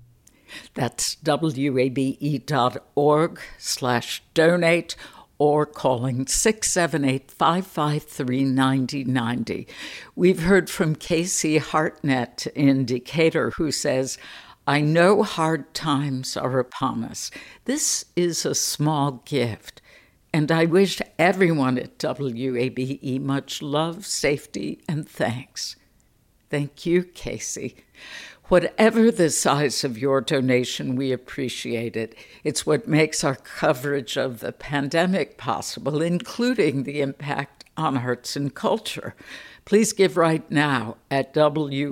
That's 0.74 1.16
wabe.org 1.70 3.40
slash 3.59 4.22
donate 4.34 4.97
or 5.38 5.66
calling 5.66 6.26
678 6.26 7.30
553 7.30 8.45
9090. 8.45 9.66
We've 10.14 10.42
heard 10.42 10.70
from 10.70 10.95
Casey 10.95 11.59
Hartnett 11.59 12.47
in 12.55 12.84
Decatur 12.84 13.53
who 13.57 13.72
says, 13.72 14.18
I 14.66 14.80
know 14.80 15.22
hard 15.22 15.74
times 15.74 16.36
are 16.36 16.59
upon 16.59 17.05
us. 17.05 17.30
This 17.66 18.07
is 18.16 18.47
a 18.47 18.55
small 18.55 19.22
gift, 19.26 19.82
and 20.32 20.51
I 20.51 20.64
wish 20.64 21.03
everyone 21.18 21.76
at 21.76 21.99
WABE 21.99 23.20
much 23.20 23.61
love, 23.61 24.07
safety, 24.07 24.80
and 24.88 25.07
thanks. 25.07 25.76
Thank 26.55 26.87
you, 26.87 27.03
Casey. 27.03 27.75
Whatever 28.45 29.11
the 29.11 29.31
size 29.31 29.83
of 29.83 29.99
your 29.99 30.21
donation, 30.21 30.95
we 30.95 31.11
appreciate 31.11 31.97
it. 31.97 32.15
It's 32.45 32.65
what 32.65 32.87
makes 32.87 33.25
our 33.25 33.35
coverage 33.35 34.17
of 34.17 34.39
the 34.39 34.53
pandemic 34.53 35.37
possible, 35.37 36.01
including 36.01 36.85
the 36.85 37.01
impact 37.01 37.65
on 37.77 37.99
arts 37.99 38.37
and 38.37 38.55
culture. 38.55 39.17
Please 39.65 39.93
give 39.93 40.17
right 40.17 40.49
now 40.49 40.97
at 41.11 41.35
wabe.org 41.35 41.89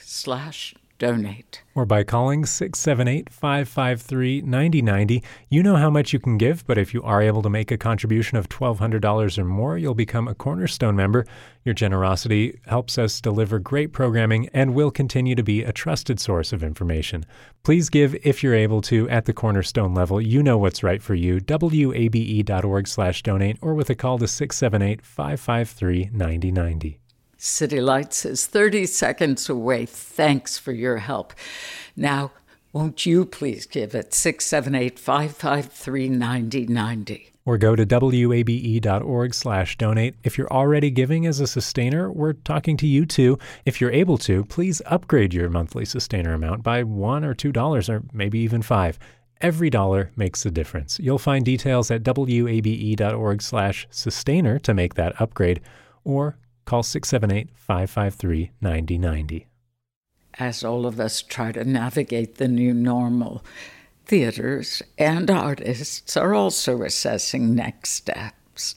slash 0.00 0.74
donate. 1.00 1.62
Or 1.74 1.84
by 1.86 2.04
calling 2.04 2.44
678 2.44 3.32
553 3.32 4.42
9090. 4.42 5.24
You 5.48 5.62
know 5.62 5.76
how 5.76 5.90
much 5.90 6.12
you 6.12 6.20
can 6.20 6.38
give, 6.38 6.64
but 6.66 6.78
if 6.78 6.94
you 6.94 7.02
are 7.02 7.22
able 7.22 7.42
to 7.42 7.50
make 7.50 7.72
a 7.72 7.78
contribution 7.78 8.36
of 8.36 8.48
$1,200 8.48 9.38
or 9.38 9.44
more, 9.44 9.78
you'll 9.78 9.94
become 9.94 10.28
a 10.28 10.34
Cornerstone 10.34 10.94
member. 10.94 11.24
Your 11.64 11.74
generosity 11.74 12.60
helps 12.66 12.98
us 12.98 13.20
deliver 13.20 13.58
great 13.58 13.92
programming 13.92 14.48
and 14.52 14.74
will 14.74 14.90
continue 14.90 15.34
to 15.34 15.42
be 15.42 15.62
a 15.62 15.72
trusted 15.72 16.20
source 16.20 16.52
of 16.52 16.62
information. 16.62 17.24
Please 17.64 17.88
give 17.88 18.14
if 18.22 18.42
you're 18.42 18.54
able 18.54 18.82
to 18.82 19.08
at 19.08 19.24
the 19.24 19.32
Cornerstone 19.32 19.94
level. 19.94 20.20
You 20.20 20.42
know 20.42 20.58
what's 20.58 20.82
right 20.82 21.02
for 21.02 21.14
you. 21.14 21.40
WABE.org 21.40 22.86
slash 22.86 23.22
donate 23.22 23.58
or 23.62 23.74
with 23.74 23.90
a 23.90 23.94
call 23.94 24.18
to 24.18 24.28
678 24.28 25.02
553 25.04 26.10
9090. 26.12 26.99
City 27.42 27.80
Lights 27.80 28.26
is 28.26 28.46
30 28.46 28.84
seconds 28.84 29.48
away. 29.48 29.86
Thanks 29.86 30.58
for 30.58 30.72
your 30.72 30.98
help. 30.98 31.32
Now, 31.96 32.32
won't 32.70 33.06
you 33.06 33.24
please 33.24 33.64
give 33.64 33.94
at 33.94 34.12
678 34.12 34.98
553 34.98 36.10
9090? 36.10 37.32
Or 37.46 37.56
go 37.56 37.74
to 37.74 38.26
wabe.org 38.26 39.32
slash 39.32 39.78
donate. 39.78 40.16
If 40.22 40.36
you're 40.36 40.52
already 40.52 40.90
giving 40.90 41.24
as 41.24 41.40
a 41.40 41.46
sustainer, 41.46 42.12
we're 42.12 42.34
talking 42.34 42.76
to 42.76 42.86
you 42.86 43.06
too. 43.06 43.38
If 43.64 43.80
you're 43.80 43.90
able 43.90 44.18
to, 44.18 44.44
please 44.44 44.82
upgrade 44.84 45.32
your 45.32 45.48
monthly 45.48 45.86
sustainer 45.86 46.34
amount 46.34 46.62
by 46.62 46.82
one 46.82 47.24
or 47.24 47.32
two 47.32 47.52
dollars 47.52 47.88
or 47.88 48.02
maybe 48.12 48.38
even 48.40 48.60
five. 48.60 48.98
Every 49.40 49.70
dollar 49.70 50.10
makes 50.14 50.44
a 50.44 50.50
difference. 50.50 51.00
You'll 51.00 51.18
find 51.18 51.42
details 51.46 51.90
at 51.90 52.06
wabe.org 52.06 53.40
slash 53.40 53.88
sustainer 53.90 54.58
to 54.58 54.74
make 54.74 54.92
that 54.94 55.18
upgrade, 55.18 55.62
or 56.04 56.36
Call 56.64 56.82
678 56.82 57.50
553 57.54 58.50
9090. 58.60 59.46
As 60.38 60.64
all 60.64 60.86
of 60.86 61.00
us 61.00 61.22
try 61.22 61.52
to 61.52 61.64
navigate 61.64 62.36
the 62.36 62.48
new 62.48 62.72
normal, 62.72 63.44
theaters 64.06 64.82
and 64.96 65.30
artists 65.30 66.16
are 66.16 66.34
also 66.34 66.82
assessing 66.82 67.54
next 67.54 67.90
steps. 67.90 68.76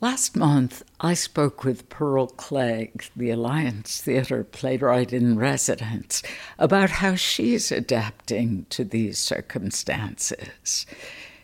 Last 0.00 0.36
month, 0.36 0.84
I 1.00 1.14
spoke 1.14 1.64
with 1.64 1.88
Pearl 1.88 2.28
Cleage, 2.28 3.10
the 3.16 3.30
Alliance 3.30 4.00
Theater 4.00 4.44
playwright 4.44 5.12
in 5.12 5.36
residence, 5.36 6.22
about 6.56 6.90
how 6.90 7.16
she's 7.16 7.72
adapting 7.72 8.66
to 8.70 8.84
these 8.84 9.18
circumstances. 9.18 10.86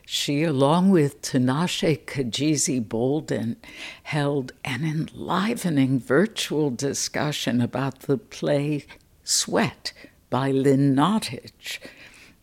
She, 0.06 0.42
along 0.42 0.90
with 0.90 1.22
Tinashe 1.22 2.04
Kajese-Bolden, 2.04 3.56
held 4.02 4.52
an 4.64 4.84
enlivening 4.84 5.98
virtual 5.98 6.70
discussion 6.70 7.60
about 7.60 8.00
the 8.00 8.18
play 8.18 8.84
Sweat 9.22 9.92
by 10.28 10.50
Lynn 10.50 10.94
Nottage. 10.94 11.78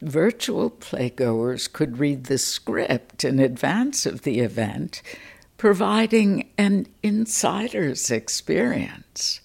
Virtual 0.01 0.71
playgoers 0.71 1.71
could 1.71 1.99
read 1.99 2.23
the 2.23 2.39
script 2.39 3.23
in 3.23 3.37
advance 3.39 4.07
of 4.07 4.23
the 4.23 4.39
event, 4.39 5.03
providing 5.57 6.49
an 6.57 6.87
insider's 7.03 8.09
experience. 8.09 9.41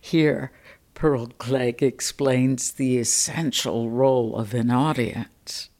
Here, 0.00 0.50
Pearl 0.94 1.28
Cleage 1.38 1.82
explains 1.82 2.72
the 2.72 2.98
essential 2.98 3.88
role 3.88 4.34
of 4.34 4.52
an 4.52 4.72
audience. 4.72 5.70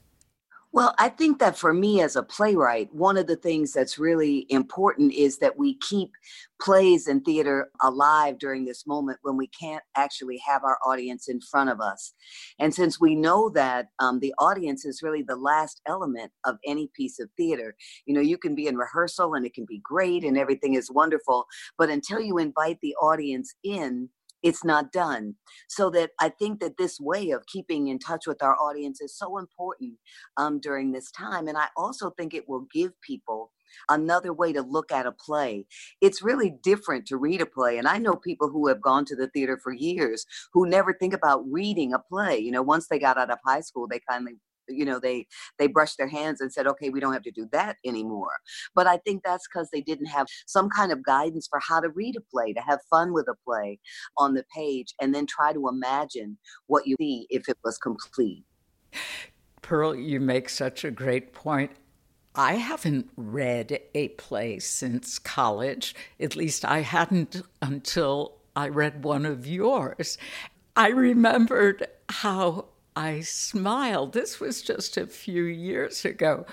Well, 0.72 0.94
I 0.98 1.08
think 1.08 1.40
that 1.40 1.58
for 1.58 1.74
me 1.74 2.00
as 2.00 2.14
a 2.14 2.22
playwright, 2.22 2.94
one 2.94 3.16
of 3.16 3.26
the 3.26 3.34
things 3.34 3.72
that's 3.72 3.98
really 3.98 4.46
important 4.50 5.12
is 5.12 5.38
that 5.38 5.58
we 5.58 5.76
keep 5.78 6.12
plays 6.60 7.08
and 7.08 7.24
theater 7.24 7.70
alive 7.82 8.38
during 8.38 8.64
this 8.64 8.86
moment 8.86 9.18
when 9.22 9.36
we 9.36 9.48
can't 9.48 9.82
actually 9.96 10.40
have 10.46 10.62
our 10.62 10.78
audience 10.86 11.28
in 11.28 11.40
front 11.40 11.70
of 11.70 11.80
us. 11.80 12.14
And 12.60 12.72
since 12.72 13.00
we 13.00 13.16
know 13.16 13.48
that 13.50 13.88
um, 13.98 14.20
the 14.20 14.32
audience 14.38 14.84
is 14.84 15.02
really 15.02 15.22
the 15.22 15.34
last 15.34 15.80
element 15.88 16.30
of 16.44 16.56
any 16.64 16.88
piece 16.94 17.18
of 17.18 17.28
theater, 17.36 17.74
you 18.06 18.14
know, 18.14 18.20
you 18.20 18.38
can 18.38 18.54
be 18.54 18.68
in 18.68 18.76
rehearsal 18.76 19.34
and 19.34 19.44
it 19.44 19.54
can 19.54 19.64
be 19.64 19.80
great 19.82 20.22
and 20.22 20.38
everything 20.38 20.74
is 20.74 20.88
wonderful, 20.88 21.46
but 21.78 21.90
until 21.90 22.20
you 22.20 22.38
invite 22.38 22.78
the 22.80 22.94
audience 23.02 23.54
in, 23.64 24.08
it's 24.42 24.64
not 24.64 24.92
done. 24.92 25.34
So 25.68 25.90
that 25.90 26.10
I 26.20 26.28
think 26.30 26.60
that 26.60 26.76
this 26.78 26.98
way 27.00 27.30
of 27.30 27.46
keeping 27.46 27.88
in 27.88 27.98
touch 27.98 28.26
with 28.26 28.42
our 28.42 28.56
audience 28.56 29.00
is 29.00 29.16
so 29.16 29.38
important 29.38 29.94
um, 30.36 30.60
during 30.60 30.92
this 30.92 31.10
time. 31.10 31.48
And 31.48 31.58
I 31.58 31.66
also 31.76 32.10
think 32.10 32.34
it 32.34 32.48
will 32.48 32.66
give 32.72 32.92
people 33.00 33.52
another 33.88 34.32
way 34.32 34.52
to 34.52 34.62
look 34.62 34.90
at 34.90 35.06
a 35.06 35.12
play. 35.12 35.66
It's 36.00 36.22
really 36.22 36.54
different 36.62 37.06
to 37.06 37.16
read 37.16 37.40
a 37.40 37.46
play. 37.46 37.78
And 37.78 37.86
I 37.86 37.98
know 37.98 38.16
people 38.16 38.48
who 38.48 38.68
have 38.68 38.80
gone 38.80 39.04
to 39.06 39.16
the 39.16 39.28
theater 39.28 39.58
for 39.62 39.72
years 39.72 40.26
who 40.52 40.68
never 40.68 40.92
think 40.92 41.14
about 41.14 41.44
reading 41.48 41.92
a 41.92 41.98
play. 41.98 42.38
You 42.38 42.50
know, 42.50 42.62
once 42.62 42.88
they 42.88 42.98
got 42.98 43.18
out 43.18 43.30
of 43.30 43.38
high 43.44 43.60
school, 43.60 43.86
they 43.88 44.00
kind 44.08 44.28
of 44.28 44.34
you 44.70 44.84
know 44.84 44.98
they 44.98 45.26
they 45.58 45.66
brushed 45.66 45.98
their 45.98 46.08
hands 46.08 46.40
and 46.40 46.52
said 46.52 46.66
okay 46.66 46.90
we 46.90 47.00
don't 47.00 47.12
have 47.12 47.22
to 47.22 47.30
do 47.30 47.46
that 47.52 47.76
anymore 47.84 48.32
but 48.74 48.86
i 48.86 48.96
think 48.98 49.22
that's 49.22 49.46
because 49.48 49.68
they 49.70 49.80
didn't 49.80 50.06
have 50.06 50.26
some 50.46 50.68
kind 50.68 50.92
of 50.92 51.04
guidance 51.04 51.46
for 51.48 51.60
how 51.60 51.80
to 51.80 51.88
read 51.90 52.16
a 52.16 52.20
play 52.20 52.52
to 52.52 52.60
have 52.60 52.80
fun 52.88 53.12
with 53.12 53.26
a 53.28 53.34
play 53.44 53.78
on 54.16 54.34
the 54.34 54.44
page 54.54 54.94
and 55.00 55.14
then 55.14 55.26
try 55.26 55.52
to 55.52 55.68
imagine 55.68 56.38
what 56.66 56.86
you 56.86 56.96
see 56.98 57.26
if 57.30 57.48
it 57.48 57.58
was 57.64 57.78
complete 57.78 58.44
pearl 59.62 59.94
you 59.94 60.20
make 60.20 60.48
such 60.48 60.84
a 60.84 60.90
great 60.90 61.32
point 61.32 61.70
I 62.32 62.54
haven't 62.54 63.10
read 63.16 63.80
a 63.92 64.08
play 64.10 64.60
since 64.60 65.18
college. 65.18 65.96
At 66.20 66.36
least 66.36 66.64
I 66.64 66.82
hadn't 66.82 67.42
until 67.60 68.36
I 68.54 68.68
read 68.68 69.02
one 69.04 69.26
of 69.26 69.46
yours. 69.46 70.16
I 70.76 70.88
remembered 70.88 71.86
how 72.08 72.66
I 73.00 73.20
smiled. 73.20 74.12
This 74.12 74.40
was 74.40 74.60
just 74.60 74.98
a 74.98 75.06
few 75.06 75.44
years 75.44 76.04
ago 76.04 76.44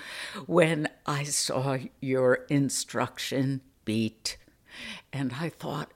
when 0.46 0.88
I 1.04 1.24
saw 1.24 1.76
your 2.00 2.46
instruction 2.48 3.60
beat. 3.84 4.38
And 5.12 5.34
I 5.38 5.50
thought, 5.50 5.90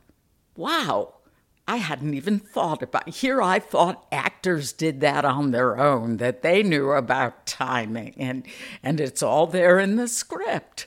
wow, 0.54 1.14
I 1.66 1.78
hadn't 1.78 2.12
even 2.12 2.38
thought 2.38 2.82
about. 2.82 3.08
Here 3.08 3.40
I 3.40 3.60
thought 3.60 4.06
actors 4.12 4.74
did 4.74 5.00
that 5.00 5.24
on 5.24 5.52
their 5.52 5.78
own, 5.78 6.18
that 6.18 6.42
they 6.42 6.62
knew 6.62 6.90
about 6.90 7.46
timing 7.46 8.14
and 8.18 8.46
and 8.82 9.00
it's 9.00 9.22
all 9.22 9.46
there 9.46 9.78
in 9.78 9.96
the 9.96 10.06
script. 10.06 10.86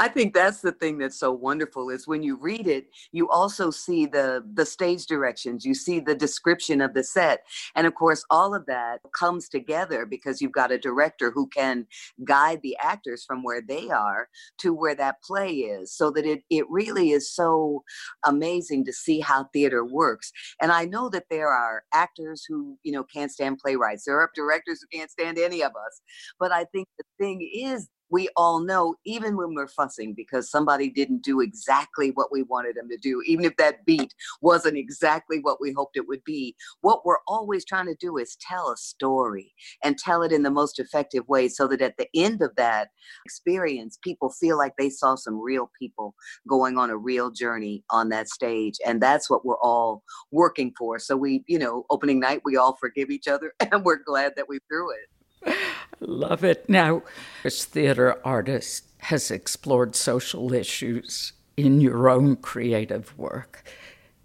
I 0.00 0.08
think 0.08 0.32
that's 0.32 0.62
the 0.62 0.72
thing 0.72 0.96
that's 0.98 1.18
so 1.20 1.30
wonderful 1.30 1.90
is 1.90 2.08
when 2.08 2.22
you 2.22 2.36
read 2.36 2.66
it, 2.66 2.86
you 3.12 3.28
also 3.28 3.70
see 3.70 4.06
the 4.06 4.42
the 4.54 4.64
stage 4.64 5.04
directions, 5.06 5.66
you 5.66 5.74
see 5.74 6.00
the 6.00 6.14
description 6.14 6.80
of 6.80 6.94
the 6.94 7.04
set, 7.04 7.44
and 7.76 7.86
of 7.86 7.94
course, 7.94 8.24
all 8.30 8.54
of 8.54 8.64
that 8.66 9.00
comes 9.14 9.48
together 9.50 10.06
because 10.06 10.40
you've 10.40 10.52
got 10.52 10.72
a 10.72 10.78
director 10.78 11.30
who 11.30 11.48
can 11.48 11.86
guide 12.24 12.60
the 12.62 12.76
actors 12.82 13.24
from 13.26 13.42
where 13.44 13.60
they 13.60 13.90
are 13.90 14.28
to 14.60 14.72
where 14.74 14.94
that 14.94 15.22
play 15.22 15.50
is, 15.52 15.92
so 15.92 16.10
that 16.12 16.24
it 16.26 16.44
it 16.50 16.64
really 16.70 17.10
is 17.12 17.30
so 17.30 17.84
amazing 18.26 18.86
to 18.86 18.94
see 18.94 19.20
how 19.20 19.44
theater 19.52 19.84
works. 19.84 20.32
And 20.62 20.72
I 20.72 20.86
know 20.86 21.10
that 21.10 21.26
there 21.30 21.50
are 21.50 21.84
actors 21.92 22.44
who 22.48 22.78
you 22.84 22.92
know 22.92 23.04
can't 23.04 23.30
stand 23.32 23.58
playwrights, 23.58 24.06
there 24.06 24.18
are 24.18 24.30
directors 24.34 24.80
who 24.80 24.98
can't 24.98 25.10
stand 25.10 25.38
any 25.38 25.62
of 25.62 25.72
us, 25.72 26.00
but 26.40 26.52
I 26.52 26.64
think 26.64 26.88
the 26.98 27.04
thing 27.18 27.46
is 27.54 27.90
we 28.10 28.28
all 28.36 28.60
know, 28.60 28.96
even 29.04 29.36
when 29.36 29.54
we're 29.54 29.68
fussing 29.68 30.14
because 30.14 30.50
somebody 30.50 30.90
didn't 30.90 31.22
do 31.22 31.40
exactly 31.40 32.10
what 32.10 32.32
we 32.32 32.42
wanted 32.42 32.76
them 32.76 32.88
to 32.88 32.96
do, 32.96 33.22
even 33.26 33.44
if 33.44 33.56
that 33.56 33.84
beat 33.84 34.14
wasn't 34.40 34.76
exactly 34.76 35.38
what 35.40 35.60
we 35.60 35.72
hoped 35.72 35.96
it 35.96 36.08
would 36.08 36.24
be, 36.24 36.54
what 36.80 37.04
we're 37.06 37.22
always 37.26 37.64
trying 37.64 37.86
to 37.86 37.94
do 37.94 38.18
is 38.18 38.36
tell 38.40 38.70
a 38.70 38.76
story 38.76 39.52
and 39.84 39.98
tell 39.98 40.22
it 40.22 40.32
in 40.32 40.42
the 40.42 40.50
most 40.50 40.78
effective 40.78 41.26
way 41.28 41.48
so 41.48 41.66
that 41.68 41.80
at 41.80 41.96
the 41.96 42.08
end 42.14 42.42
of 42.42 42.54
that 42.56 42.88
experience, 43.24 43.98
people 44.02 44.30
feel 44.30 44.58
like 44.58 44.74
they 44.76 44.90
saw 44.90 45.14
some 45.14 45.40
real 45.40 45.70
people 45.78 46.14
going 46.48 46.78
on 46.78 46.90
a 46.90 46.96
real 46.96 47.30
journey 47.30 47.84
on 47.90 48.08
that 48.08 48.28
stage. 48.28 48.78
And 48.84 49.00
that's 49.00 49.30
what 49.30 49.44
we're 49.44 49.60
all 49.60 50.02
working 50.30 50.72
for. 50.76 50.98
So 50.98 51.16
we, 51.16 51.44
you 51.46 51.58
know, 51.58 51.84
opening 51.90 52.20
night, 52.20 52.42
we 52.44 52.56
all 52.56 52.76
forgive 52.76 53.10
each 53.10 53.28
other 53.28 53.52
and 53.72 53.84
we're 53.84 54.02
glad 54.02 54.32
that 54.36 54.48
we 54.48 54.58
threw 54.68 54.90
it. 54.90 55.09
I 55.44 55.54
love 56.00 56.44
it. 56.44 56.68
Now, 56.68 57.02
as 57.44 57.64
theater 57.64 58.16
artist 58.24 58.84
has 58.98 59.30
explored 59.30 59.96
social 59.96 60.52
issues 60.52 61.32
in 61.56 61.80
your 61.80 62.08
own 62.08 62.36
creative 62.36 63.16
work. 63.18 63.64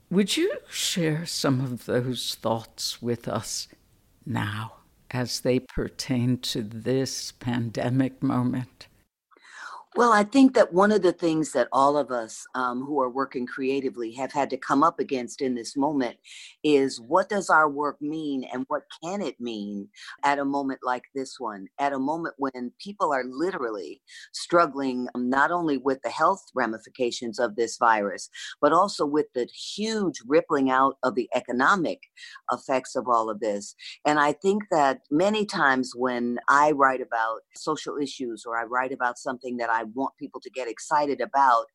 Would 0.09 0.37
you 0.37 0.57
share 0.69 1.25
some 1.25 1.61
of 1.61 1.85
those 1.85 2.35
thoughts 2.35 3.01
with 3.01 3.27
us 3.27 3.67
now 4.25 4.73
as 5.11 5.41
they 5.41 5.59
pertain 5.59 6.37
to 6.39 6.61
this 6.61 7.31
pandemic 7.31 8.21
moment? 8.21 8.87
Well, 9.97 10.11
I 10.11 10.25
think 10.25 10.55
that 10.55 10.73
one 10.73 10.91
of 10.91 11.03
the 11.03 11.13
things 11.13 11.53
that 11.53 11.69
all 11.71 11.95
of 11.97 12.11
us 12.11 12.45
um, 12.53 12.83
who 12.83 12.99
are 12.99 13.09
working 13.09 13.45
creatively 13.45 14.11
have 14.15 14.33
had 14.33 14.49
to 14.49 14.57
come 14.57 14.83
up 14.83 14.99
against 14.99 15.41
in 15.41 15.55
this 15.55 15.77
moment 15.77 16.17
is 16.65 16.99
what 16.99 17.29
does 17.29 17.49
our 17.49 17.69
work 17.69 18.01
mean 18.01 18.43
and 18.51 18.65
what 18.67 18.81
can 19.01 19.21
it 19.21 19.39
mean 19.39 19.87
at 20.25 20.37
a 20.37 20.43
moment 20.43 20.81
like 20.83 21.03
this 21.15 21.39
one? 21.39 21.67
At 21.79 21.93
a 21.93 21.99
moment 21.99 22.35
when 22.37 22.73
people 22.77 23.13
are 23.13 23.23
literally 23.23 24.01
struggling 24.33 25.07
um, 25.15 25.29
not 25.29 25.49
only 25.49 25.77
with 25.77 26.01
the 26.03 26.09
health 26.09 26.43
ramifications 26.53 27.39
of 27.39 27.55
this 27.55 27.77
virus, 27.77 28.29
but 28.59 28.73
also 28.73 29.05
with 29.05 29.27
the 29.33 29.47
huge 29.55 30.19
rippling 30.27 30.69
out 30.69 30.97
of 31.03 31.15
the 31.15 31.29
economic 31.33 32.01
effects 32.51 32.97
of 32.97 33.07
all 33.07 33.29
of 33.29 33.39
this. 33.39 33.75
And 34.05 34.19
I 34.19 34.33
think 34.33 34.63
that 34.71 35.03
many 35.09 35.45
times 35.45 35.93
when 35.95 36.37
I 36.49 36.71
write 36.71 36.99
about 36.99 37.39
social 37.55 37.95
issues 37.97 38.43
or 38.45 38.57
I 38.57 38.65
write 38.65 38.91
about 38.91 39.17
something 39.17 39.55
that 39.55 39.69
I 39.69 39.84
want 39.93 40.13
people 40.19 40.41
to 40.41 40.49
get 40.49 40.67
excited 40.67 41.21
about. 41.21 41.65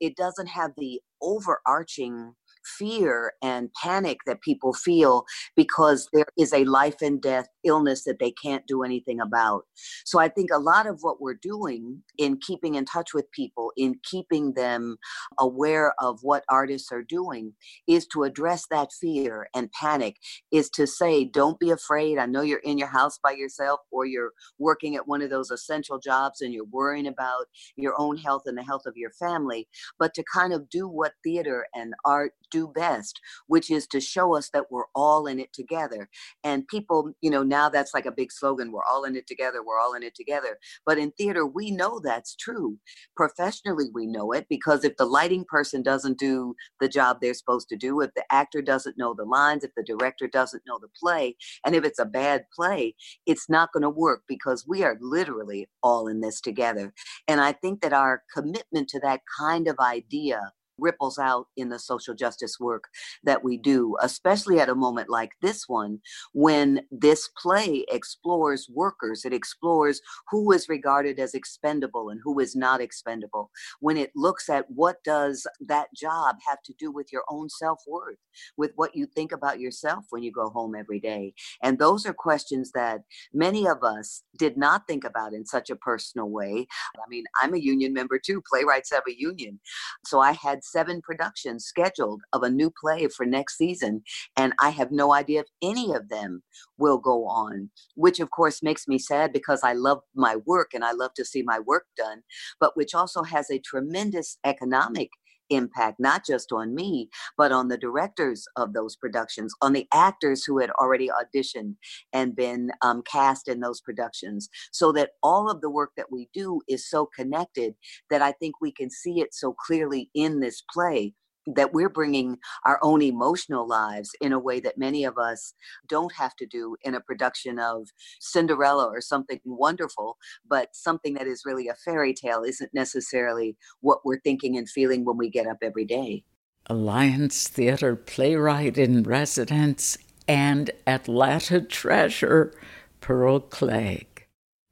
It 0.00 0.16
doesn't 0.16 0.48
have 0.48 0.72
the 0.76 1.00
overarching 1.20 2.34
fear 2.78 3.32
and 3.42 3.70
panic 3.74 4.18
that 4.26 4.40
people 4.40 4.72
feel 4.72 5.24
because 5.56 6.08
there 6.12 6.26
is 6.36 6.52
a 6.52 6.64
life 6.64 7.02
and 7.02 7.20
death 7.20 7.48
illness 7.64 8.04
that 8.04 8.18
they 8.18 8.32
can't 8.42 8.66
do 8.66 8.82
anything 8.82 9.20
about. 9.20 9.64
So 10.04 10.18
I 10.18 10.28
think 10.28 10.50
a 10.52 10.58
lot 10.58 10.86
of 10.86 10.98
what 11.00 11.20
we're 11.20 11.38
doing 11.40 12.02
in 12.16 12.38
keeping 12.38 12.74
in 12.74 12.84
touch 12.84 13.14
with 13.14 13.30
people, 13.32 13.72
in 13.76 13.96
keeping 14.02 14.54
them 14.54 14.96
aware 15.38 15.94
of 16.00 16.18
what 16.22 16.44
artists 16.48 16.90
are 16.92 17.02
doing, 17.02 17.52
is 17.86 18.06
to 18.08 18.24
address 18.24 18.66
that 18.70 18.90
fear 18.92 19.48
and 19.54 19.70
panic, 19.72 20.16
is 20.50 20.70
to 20.70 20.86
say, 20.86 21.24
don't 21.24 21.58
be 21.58 21.70
afraid. 21.70 22.18
I 22.18 22.26
know 22.26 22.42
you're 22.42 22.58
in 22.60 22.78
your 22.78 22.88
house 22.88 23.18
by 23.22 23.32
yourself 23.32 23.80
or 23.90 24.06
you're 24.06 24.32
working 24.58 24.96
at 24.96 25.06
one 25.06 25.22
of 25.22 25.30
those 25.30 25.50
essential 25.50 25.98
jobs 25.98 26.40
and 26.40 26.52
you're 26.52 26.64
worrying 26.64 27.06
about 27.06 27.46
your 27.76 27.94
own 27.98 28.16
health 28.16 28.42
and 28.46 28.56
the 28.56 28.62
health 28.62 28.86
of 28.86 28.96
your 28.96 29.10
family, 29.12 29.68
but 29.98 30.14
to 30.14 30.24
kind 30.32 30.52
of 30.52 30.68
do 30.68 30.88
what 30.88 31.12
theater 31.22 31.66
and 31.74 31.94
art 32.04 32.32
do 32.50 32.68
best, 32.68 33.20
which 33.46 33.70
is 33.70 33.86
to 33.88 34.00
show 34.00 34.36
us 34.36 34.50
that 34.52 34.70
we're 34.70 34.86
all 34.94 35.26
in 35.26 35.38
it 35.38 35.52
together. 35.52 36.08
And 36.44 36.66
people, 36.68 37.12
you 37.20 37.30
know, 37.30 37.42
now 37.42 37.68
that's 37.68 37.94
like 37.94 38.06
a 38.06 38.12
big 38.12 38.32
slogan 38.32 38.72
we're 38.72 38.80
all 38.90 39.04
in 39.04 39.16
it 39.16 39.26
together, 39.26 39.62
we're 39.64 39.80
all 39.80 39.94
in 39.94 40.02
it 40.02 40.14
together. 40.14 40.58
But 40.86 40.98
in 40.98 41.12
theater, 41.12 41.46
we 41.46 41.70
know 41.70 42.00
that's 42.02 42.34
true. 42.36 42.78
Professionally, 43.16 43.86
we 43.92 44.06
know 44.06 44.32
it 44.32 44.46
because 44.48 44.84
if 44.84 44.96
the 44.96 45.06
lighting 45.06 45.44
person 45.48 45.82
doesn't 45.82 46.18
do 46.18 46.54
the 46.80 46.88
job 46.88 47.18
they're 47.20 47.34
supposed 47.34 47.68
to 47.70 47.76
do, 47.76 48.00
if 48.00 48.10
the 48.14 48.24
actor 48.30 48.62
doesn't 48.62 48.98
know 48.98 49.14
the 49.14 49.24
lines, 49.24 49.64
if 49.64 49.70
the 49.76 49.84
director 49.84 50.28
doesn't 50.28 50.62
know 50.66 50.78
the 50.80 50.88
play, 50.98 51.36
and 51.64 51.74
if 51.74 51.84
it's 51.84 51.98
a 51.98 52.04
bad 52.04 52.44
play, 52.54 52.94
it's 53.26 53.48
not 53.48 53.72
going 53.72 53.82
to 53.82 53.90
work 53.90 54.22
because 54.28 54.64
we 54.66 54.82
are 54.82 54.96
literally 55.00 55.68
all 55.82 56.08
in 56.08 56.20
this 56.20 56.40
together. 56.40 56.92
And 57.26 57.40
I 57.40 57.52
think 57.52 57.80
that 57.82 57.92
our 57.92 58.22
commitment 58.34 58.88
to 58.90 59.00
that 59.00 59.20
kind 59.38 59.68
of 59.68 59.78
idea 59.78 60.52
ripples 60.78 61.18
out 61.18 61.46
in 61.56 61.68
the 61.68 61.78
social 61.78 62.14
justice 62.14 62.58
work 62.60 62.84
that 63.24 63.42
we 63.42 63.56
do, 63.56 63.96
especially 64.00 64.60
at 64.60 64.68
a 64.68 64.74
moment 64.74 65.08
like 65.08 65.32
this 65.42 65.64
one, 65.68 65.98
when 66.32 66.80
this 66.90 67.28
play 67.40 67.84
explores 67.90 68.68
workers, 68.72 69.24
it 69.24 69.32
explores 69.32 70.00
who 70.30 70.52
is 70.52 70.68
regarded 70.68 71.18
as 71.18 71.34
expendable 71.34 72.10
and 72.10 72.20
who 72.22 72.38
is 72.38 72.54
not 72.56 72.80
expendable, 72.80 73.50
when 73.80 73.96
it 73.96 74.10
looks 74.14 74.48
at 74.48 74.64
what 74.68 74.96
does 75.04 75.46
that 75.60 75.88
job 75.94 76.36
have 76.46 76.62
to 76.64 76.72
do 76.78 76.90
with 76.90 77.12
your 77.12 77.24
own 77.28 77.48
self-worth, 77.48 78.18
with 78.56 78.72
what 78.76 78.94
you 78.94 79.06
think 79.06 79.32
about 79.32 79.60
yourself 79.60 80.04
when 80.10 80.22
you 80.22 80.32
go 80.32 80.48
home 80.50 80.74
every 80.74 81.00
day. 81.00 81.32
And 81.62 81.78
those 81.78 82.06
are 82.06 82.14
questions 82.14 82.70
that 82.72 83.00
many 83.32 83.66
of 83.66 83.82
us 83.82 84.22
did 84.38 84.56
not 84.56 84.86
think 84.86 85.04
about 85.04 85.32
in 85.32 85.44
such 85.44 85.70
a 85.70 85.76
personal 85.76 86.28
way. 86.28 86.66
I 86.96 87.08
mean, 87.08 87.24
I'm 87.42 87.54
a 87.54 87.58
union 87.58 87.92
member 87.92 88.18
too. 88.18 88.42
Playwrights 88.48 88.92
have 88.92 89.02
a 89.08 89.18
union. 89.18 89.60
So 90.04 90.20
I 90.20 90.32
had 90.32 90.64
seven 90.72 91.00
productions 91.02 91.64
scheduled 91.64 92.22
of 92.32 92.42
a 92.42 92.50
new 92.50 92.70
play 92.80 93.08
for 93.08 93.26
next 93.26 93.56
season, 93.56 94.02
and 94.36 94.52
I 94.60 94.70
have 94.70 94.90
no 94.92 95.12
idea 95.12 95.40
if 95.40 95.46
any 95.62 95.94
of 95.94 96.08
them 96.08 96.42
will 96.78 96.98
go 96.98 97.26
on, 97.26 97.70
which 97.94 98.20
of 98.20 98.30
course 98.30 98.62
makes 98.62 98.86
me 98.86 98.98
sad 98.98 99.32
because 99.32 99.60
I 99.62 99.72
love 99.72 100.00
my 100.14 100.36
work 100.46 100.70
and 100.74 100.84
I 100.84 100.92
love 100.92 101.14
to 101.14 101.24
see 101.24 101.42
my 101.42 101.58
work 101.58 101.86
done, 101.96 102.22
but 102.60 102.76
which 102.76 102.94
also 102.94 103.22
has 103.22 103.50
a 103.50 103.58
tremendous 103.58 104.38
economic 104.44 105.10
impact, 105.50 105.98
not 105.98 106.24
just 106.24 106.52
on 106.52 106.74
me, 106.74 107.08
but 107.36 107.52
on 107.52 107.68
the 107.68 107.78
directors 107.78 108.46
of 108.56 108.72
those 108.72 108.96
productions, 108.96 109.54
on 109.62 109.72
the 109.72 109.86
actors 109.92 110.44
who 110.44 110.58
had 110.58 110.70
already 110.70 111.08
auditioned 111.08 111.74
and 112.12 112.36
been 112.36 112.70
um, 112.82 113.02
cast 113.02 113.48
in 113.48 113.60
those 113.60 113.80
productions, 113.80 114.48
so 114.72 114.92
that 114.92 115.10
all 115.22 115.50
of 115.50 115.60
the 115.60 115.70
work 115.70 115.90
that 115.96 116.10
we 116.10 116.28
do 116.32 116.60
is 116.68 116.88
so 116.88 117.08
connected 117.14 117.74
that 118.10 118.22
I 118.22 118.32
think 118.32 118.56
we 118.60 118.72
can 118.72 118.90
see 118.90 119.20
it 119.20 119.34
so 119.34 119.54
clearly 119.66 120.10
in 120.14 120.40
this 120.40 120.62
play 120.72 121.14
that 121.54 121.72
we're 121.72 121.88
bringing 121.88 122.38
our 122.64 122.78
own 122.82 123.02
emotional 123.02 123.66
lives 123.66 124.10
in 124.20 124.32
a 124.32 124.38
way 124.38 124.60
that 124.60 124.78
many 124.78 125.04
of 125.04 125.18
us 125.18 125.54
don't 125.88 126.12
have 126.14 126.34
to 126.36 126.46
do 126.46 126.76
in 126.82 126.94
a 126.94 127.00
production 127.00 127.58
of 127.58 127.88
Cinderella 128.20 128.86
or 128.86 129.00
something 129.00 129.40
wonderful, 129.44 130.16
but 130.48 130.68
something 130.74 131.14
that 131.14 131.26
is 131.26 131.42
really 131.44 131.68
a 131.68 131.74
fairy 131.84 132.14
tale 132.14 132.42
isn't 132.42 132.74
necessarily 132.74 133.56
what 133.80 134.04
we're 134.04 134.20
thinking 134.20 134.56
and 134.56 134.68
feeling 134.68 135.04
when 135.04 135.16
we 135.16 135.30
get 135.30 135.46
up 135.46 135.58
every 135.62 135.84
day. 135.84 136.24
Alliance 136.66 137.48
Theater 137.48 137.96
playwright 137.96 138.76
in 138.76 139.02
residence 139.02 139.96
and 140.26 140.70
Atlanta 140.86 141.62
treasure, 141.62 142.52
Pearl 143.00 143.40
Cleage. 143.40 144.06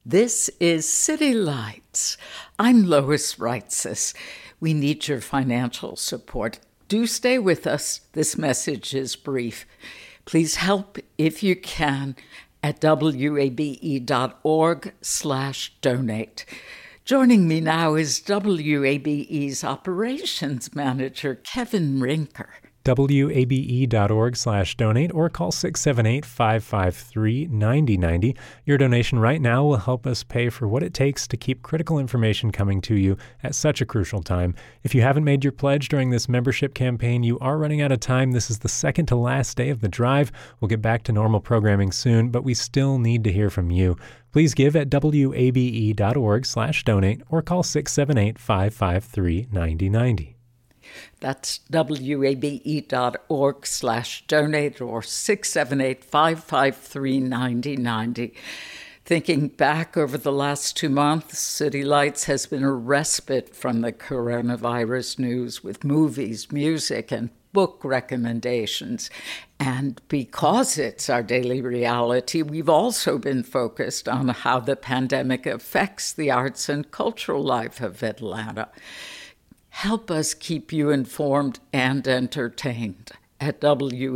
This 0.05 0.51
is 0.61 0.89
City 0.89 1.33
Lights. 1.33 2.17
I'm 2.59 2.85
Lois 2.85 3.37
Reitzes. 3.37 4.15
We 4.61 4.73
need 4.73 5.09
your 5.09 5.21
financial 5.21 5.97
support. 5.97 6.61
Do 6.89 7.07
stay 7.09 7.39
with 7.39 7.67
us. 7.67 8.03
This 8.13 8.39
message 8.39 8.95
is 8.95 9.17
brief. 9.17 9.67
Please 10.25 10.55
help 10.57 10.99
if 11.19 11.43
you 11.43 11.57
can 11.57 12.15
at 12.63 12.81
wabe.org 12.83 13.45
slash 15.01 15.73
donate. 15.81 16.45
Joining 17.05 17.49
me 17.49 17.61
now 17.61 17.95
is 17.95 18.21
WABE's 18.21 19.65
operations 19.65 20.75
manager, 20.77 21.35
Kevin 21.35 21.99
Rinker. 21.99 22.51
wabe.org 22.87 24.37
slash 24.37 24.77
donate 24.77 25.13
or 25.15 25.29
call 25.29 25.51
678-553-9090. 25.51 28.37
Your 28.65 28.79
donation 28.79 29.19
right 29.19 29.41
now 29.41 29.65
will 29.65 29.79
help 29.79 30.07
us 30.07 30.23
pay 30.23 30.49
for 30.49 30.69
what 30.69 30.83
it 30.83 30.95
takes 30.95 31.27
to 31.29 31.37
keep 31.37 31.63
critical 31.63 31.99
information 31.99 32.53
coming 32.53 32.81
to 32.83 32.95
you 32.95 33.17
at 33.43 33.55
such 33.55 33.81
a 33.81 33.87
crucial 33.87 34.23
time. 34.23 34.55
If 34.83 34.95
you 34.95 35.01
haven't 35.03 35.25
made 35.25 35.45
your 35.45 35.53
pledge 35.53 35.89
during 35.89 36.11
this 36.11 36.29
membership 36.29 36.75
campaign, 36.75 37.23
you 37.23 37.39
are 37.41 37.57
running 37.59 37.81
out 37.81 37.93
of 37.93 38.01
time. 38.01 38.33
This 38.33 38.51
is 38.51 38.59
the 38.61 38.69
second 38.69 39.07
to 39.07 39.17
last 39.17 39.57
day 39.57 39.71
of 39.71 39.81
the 39.81 39.89
drive. 39.89 40.31
We'll 40.61 40.69
get 40.69 40.83
back 40.83 41.03
to 41.05 41.13
normal 41.13 41.41
programming 41.41 41.93
soon, 41.93 42.31
but 42.31 42.45
we 42.45 42.53
still 42.55 42.99
need 42.99 43.25
to 43.25 43.33
hear 43.33 43.49
from 43.51 43.71
you. 43.71 43.97
Please 44.33 44.55
give 44.55 44.77
at 44.77 44.93
wabe.org 44.93 46.47
slash 46.47 46.85
donate 46.85 47.23
or 47.29 47.43
call 47.43 47.63
678-553-9090. 47.63 50.36
That's 51.27 51.59
wabe.org 51.69 53.67
slash 53.67 54.25
donate 54.29 54.81
or 54.81 55.03
678 55.03 56.05
553 56.05 57.19
9090. 57.19 58.35
Thinking 59.05 59.49
back 59.49 59.97
over 59.97 60.17
the 60.17 60.31
last 60.31 60.77
two 60.77 60.89
months, 60.89 61.41
City 61.41 61.83
Lights 61.83 62.27
has 62.27 62.47
been 62.47 62.63
a 62.63 62.71
respite 62.71 63.57
from 63.57 63.81
the 63.81 63.93
coronavirus 63.93 65.19
news 65.19 65.65
with 65.65 65.83
movies, 65.83 66.53
music, 66.53 67.11
and 67.11 67.31
book 67.53 67.81
recommendations. 67.83 69.11
And 69.59 70.01
because 70.07 70.79
it's 70.79 71.11
our 71.11 71.25
daily 71.25 71.61
reality, 71.61 72.43
we've 72.43 72.69
also 72.69 73.19
been 73.19 73.43
focused 73.43 74.09
on 74.09 74.29
how 74.29 74.61
the 74.61 74.77
pandemic 74.77 75.45
affects 75.45 76.13
the 76.13 76.31
arts 76.31 76.69
and 76.69 76.89
cultural 76.93 77.43
life 77.43 77.81
of 77.81 78.05
Atlanta. 78.05 78.69
Help 79.81 80.11
us 80.11 80.33
keep 80.33 80.73
you 80.73 80.89
informed 80.89 81.61
and 81.71 82.09
entertained 82.09 83.11
at 83.39 83.61
wabe.org 83.61 84.11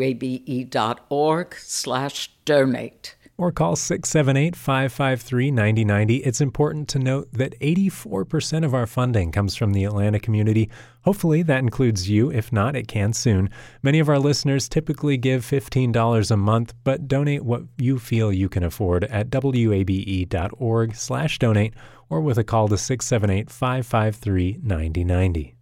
slash 1.55 2.31
donate 2.47 3.15
or 3.37 3.53
call 3.53 3.77
678 3.77 4.57
553 4.57 5.51
9090. 5.51 6.17
It's 6.17 6.41
important 6.41 6.89
to 6.89 6.99
note 6.99 7.29
that 7.33 7.59
84% 7.61 8.65
of 8.65 8.75
our 8.75 8.87
funding 8.87 9.33
comes 9.33 9.55
from 9.55 9.75
the 9.75 9.85
Atlanta 9.85 10.19
community. 10.19 10.71
Hopefully, 11.03 11.43
that 11.43 11.61
includes 11.61 12.09
you. 12.09 12.31
If 12.31 12.53
not, 12.53 12.75
it 12.75 12.89
can 12.89 13.13
soon. 13.13 13.51
Many 13.83 13.99
of 13.99 14.09
our 14.09 14.19
listeners 14.19 14.67
typically 14.67 15.19
give 15.19 15.45
$15 15.45 16.31
a 16.31 16.37
month, 16.37 16.73
but 16.85 17.07
donate 17.07 17.45
what 17.45 17.65
you 17.77 17.99
feel 17.99 18.33
you 18.33 18.49
can 18.49 18.63
afford 18.63 19.05
at 19.05 19.29
wabe.org 19.31 20.95
slash 20.95 21.39
donate 21.39 21.75
or 22.11 22.21
with 22.21 22.37
a 22.37 22.45
call 22.45 22.69
to 22.69 22.77
678 22.77 23.49
553 23.49 24.59
9090. 24.63 25.55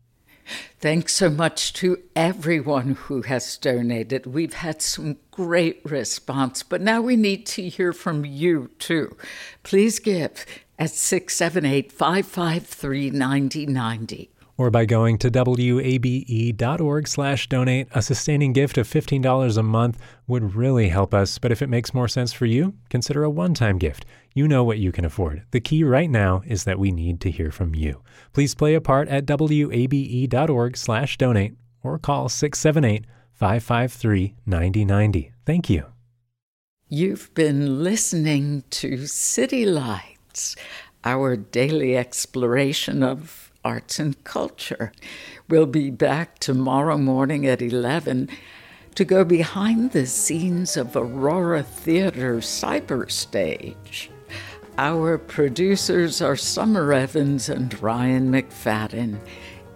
Thanks 0.81 1.15
so 1.15 1.29
much 1.29 1.75
to 1.75 1.99
everyone 2.17 2.95
who 2.95 3.23
has 3.23 3.59
donated. 3.59 4.27
We've 4.27 4.55
had 4.55 4.81
some 4.81 5.19
great 5.31 5.83
response, 5.85 6.63
but 6.63 6.81
now 6.81 7.03
we 7.03 7.17
need 7.17 7.47
to 7.47 7.69
hear 7.69 7.93
from 7.93 8.25
you 8.25 8.71
too. 8.79 9.15
Please 9.63 9.99
give 9.99 10.47
at 10.79 10.91
678 10.91 11.93
553 11.93 13.11
9090 13.11 14.31
or 14.59 14.71
by 14.71 14.85
going 14.85 15.17
to 15.17 15.31
wabe.org 15.31 17.09
slash 17.09 17.49
donate. 17.49 17.89
A 17.93 18.03
sustaining 18.03 18.53
gift 18.53 18.77
of 18.77 18.87
$15 18.87 19.57
a 19.57 19.63
month 19.63 19.99
would 20.27 20.55
really 20.55 20.89
help 20.89 21.15
us, 21.15 21.39
but 21.39 21.53
if 21.53 21.63
it 21.63 21.69
makes 21.69 21.95
more 21.95 22.09
sense 22.09 22.33
for 22.33 22.45
you, 22.45 22.75
consider 22.91 23.25
a 23.25 23.31
one-time 23.31 23.79
gift. 23.79 24.05
You 24.35 24.47
know 24.49 24.65
what 24.65 24.79
you 24.79 24.93
can 24.93 25.05
afford. 25.05 25.45
The 25.53 25.61
key 25.61 25.85
right 25.85 26.11
now 26.11 26.43
is 26.45 26.65
that 26.65 26.79
we 26.79 26.91
need 26.91 27.21
to 27.23 27.31
hear 27.31 27.51
from 27.51 27.75
you. 27.75 28.03
Please 28.33 28.55
play 28.55 28.75
a 28.75 28.81
part 28.81 29.09
at 29.09 29.27
wabe.org 29.29 30.77
slash 30.77 31.17
donate 31.17 31.55
or 31.83 31.99
call 31.99 32.29
678 32.29 33.07
553 33.33 34.35
9090. 34.45 35.33
Thank 35.47 35.71
you. 35.71 35.87
You've 36.89 37.33
been 37.35 37.85
listening 37.85 38.65
to 38.71 39.07
City 39.07 39.65
Lights, 39.67 40.57
our 41.05 41.37
daily 41.37 41.97
exploration 41.97 43.03
of 43.03 43.48
arts 43.69 43.99
and 43.99 44.25
culture. 44.25 44.93
We'll 45.47 45.67
be 45.67 45.91
back 45.91 46.39
tomorrow 46.39 46.97
morning 46.97 47.47
at 47.47 47.61
11 47.61 48.31
to 48.95 49.05
go 49.05 49.25
behind 49.25 49.93
the 49.93 50.07
scenes 50.07 50.75
of 50.75 50.97
Aurora 50.97 51.63
Theater 51.63 52.37
Cyberstage. 52.37 54.09
Our 54.79 55.19
producers 55.19 56.23
are 56.23 56.35
Summer 56.35 56.95
Evans 56.95 57.51
and 57.51 57.79
Ryan 57.83 58.33
McFadden. 58.33 59.21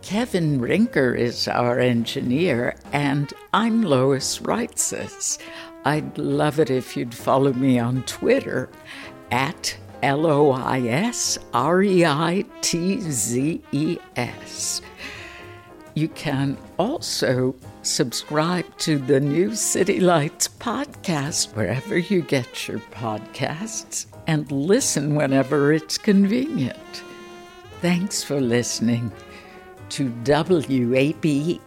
Kevin 0.01 0.59
Rinker 0.59 1.15
is 1.15 1.47
our 1.47 1.79
engineer, 1.79 2.75
and 2.93 3.31
I'm 3.53 3.83
Lois 3.83 4.39
Reitzes. 4.39 5.37
I'd 5.85 6.17
love 6.17 6.59
it 6.59 6.71
if 6.71 6.97
you'd 6.97 7.15
follow 7.15 7.53
me 7.53 7.79
on 7.79 8.05
Twitter 8.05 8.71
at 9.31 9.77
L 10.03 10.27
O 10.27 10.51
I 10.51 10.81
S 10.81 11.39
R 11.55 11.83
E 11.83 12.05
I 12.05 12.45
T 12.61 13.01
Z 13.01 13.63
E 13.73 13.99
S. 14.17 14.81
You 15.95 16.09
can 16.09 16.57
also 16.79 17.55
subscribe 17.83 18.65
to 18.79 18.99
the 18.99 19.21
new 19.21 19.55
City 19.55 20.01
Lights 20.01 20.49
podcast 20.49 21.55
wherever 21.55 21.99
you 21.99 22.23
get 22.23 22.67
your 22.67 22.79
podcasts 22.79 24.07
and 24.27 24.51
listen 24.51 25.15
whenever 25.15 25.73
it's 25.73 25.99
convenient. 25.99 27.03
Thanks 27.81 28.23
for 28.23 28.41
listening 28.41 29.13
to 29.91 30.09
WABE 30.25 31.61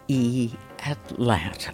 Atlanta. 0.86 1.74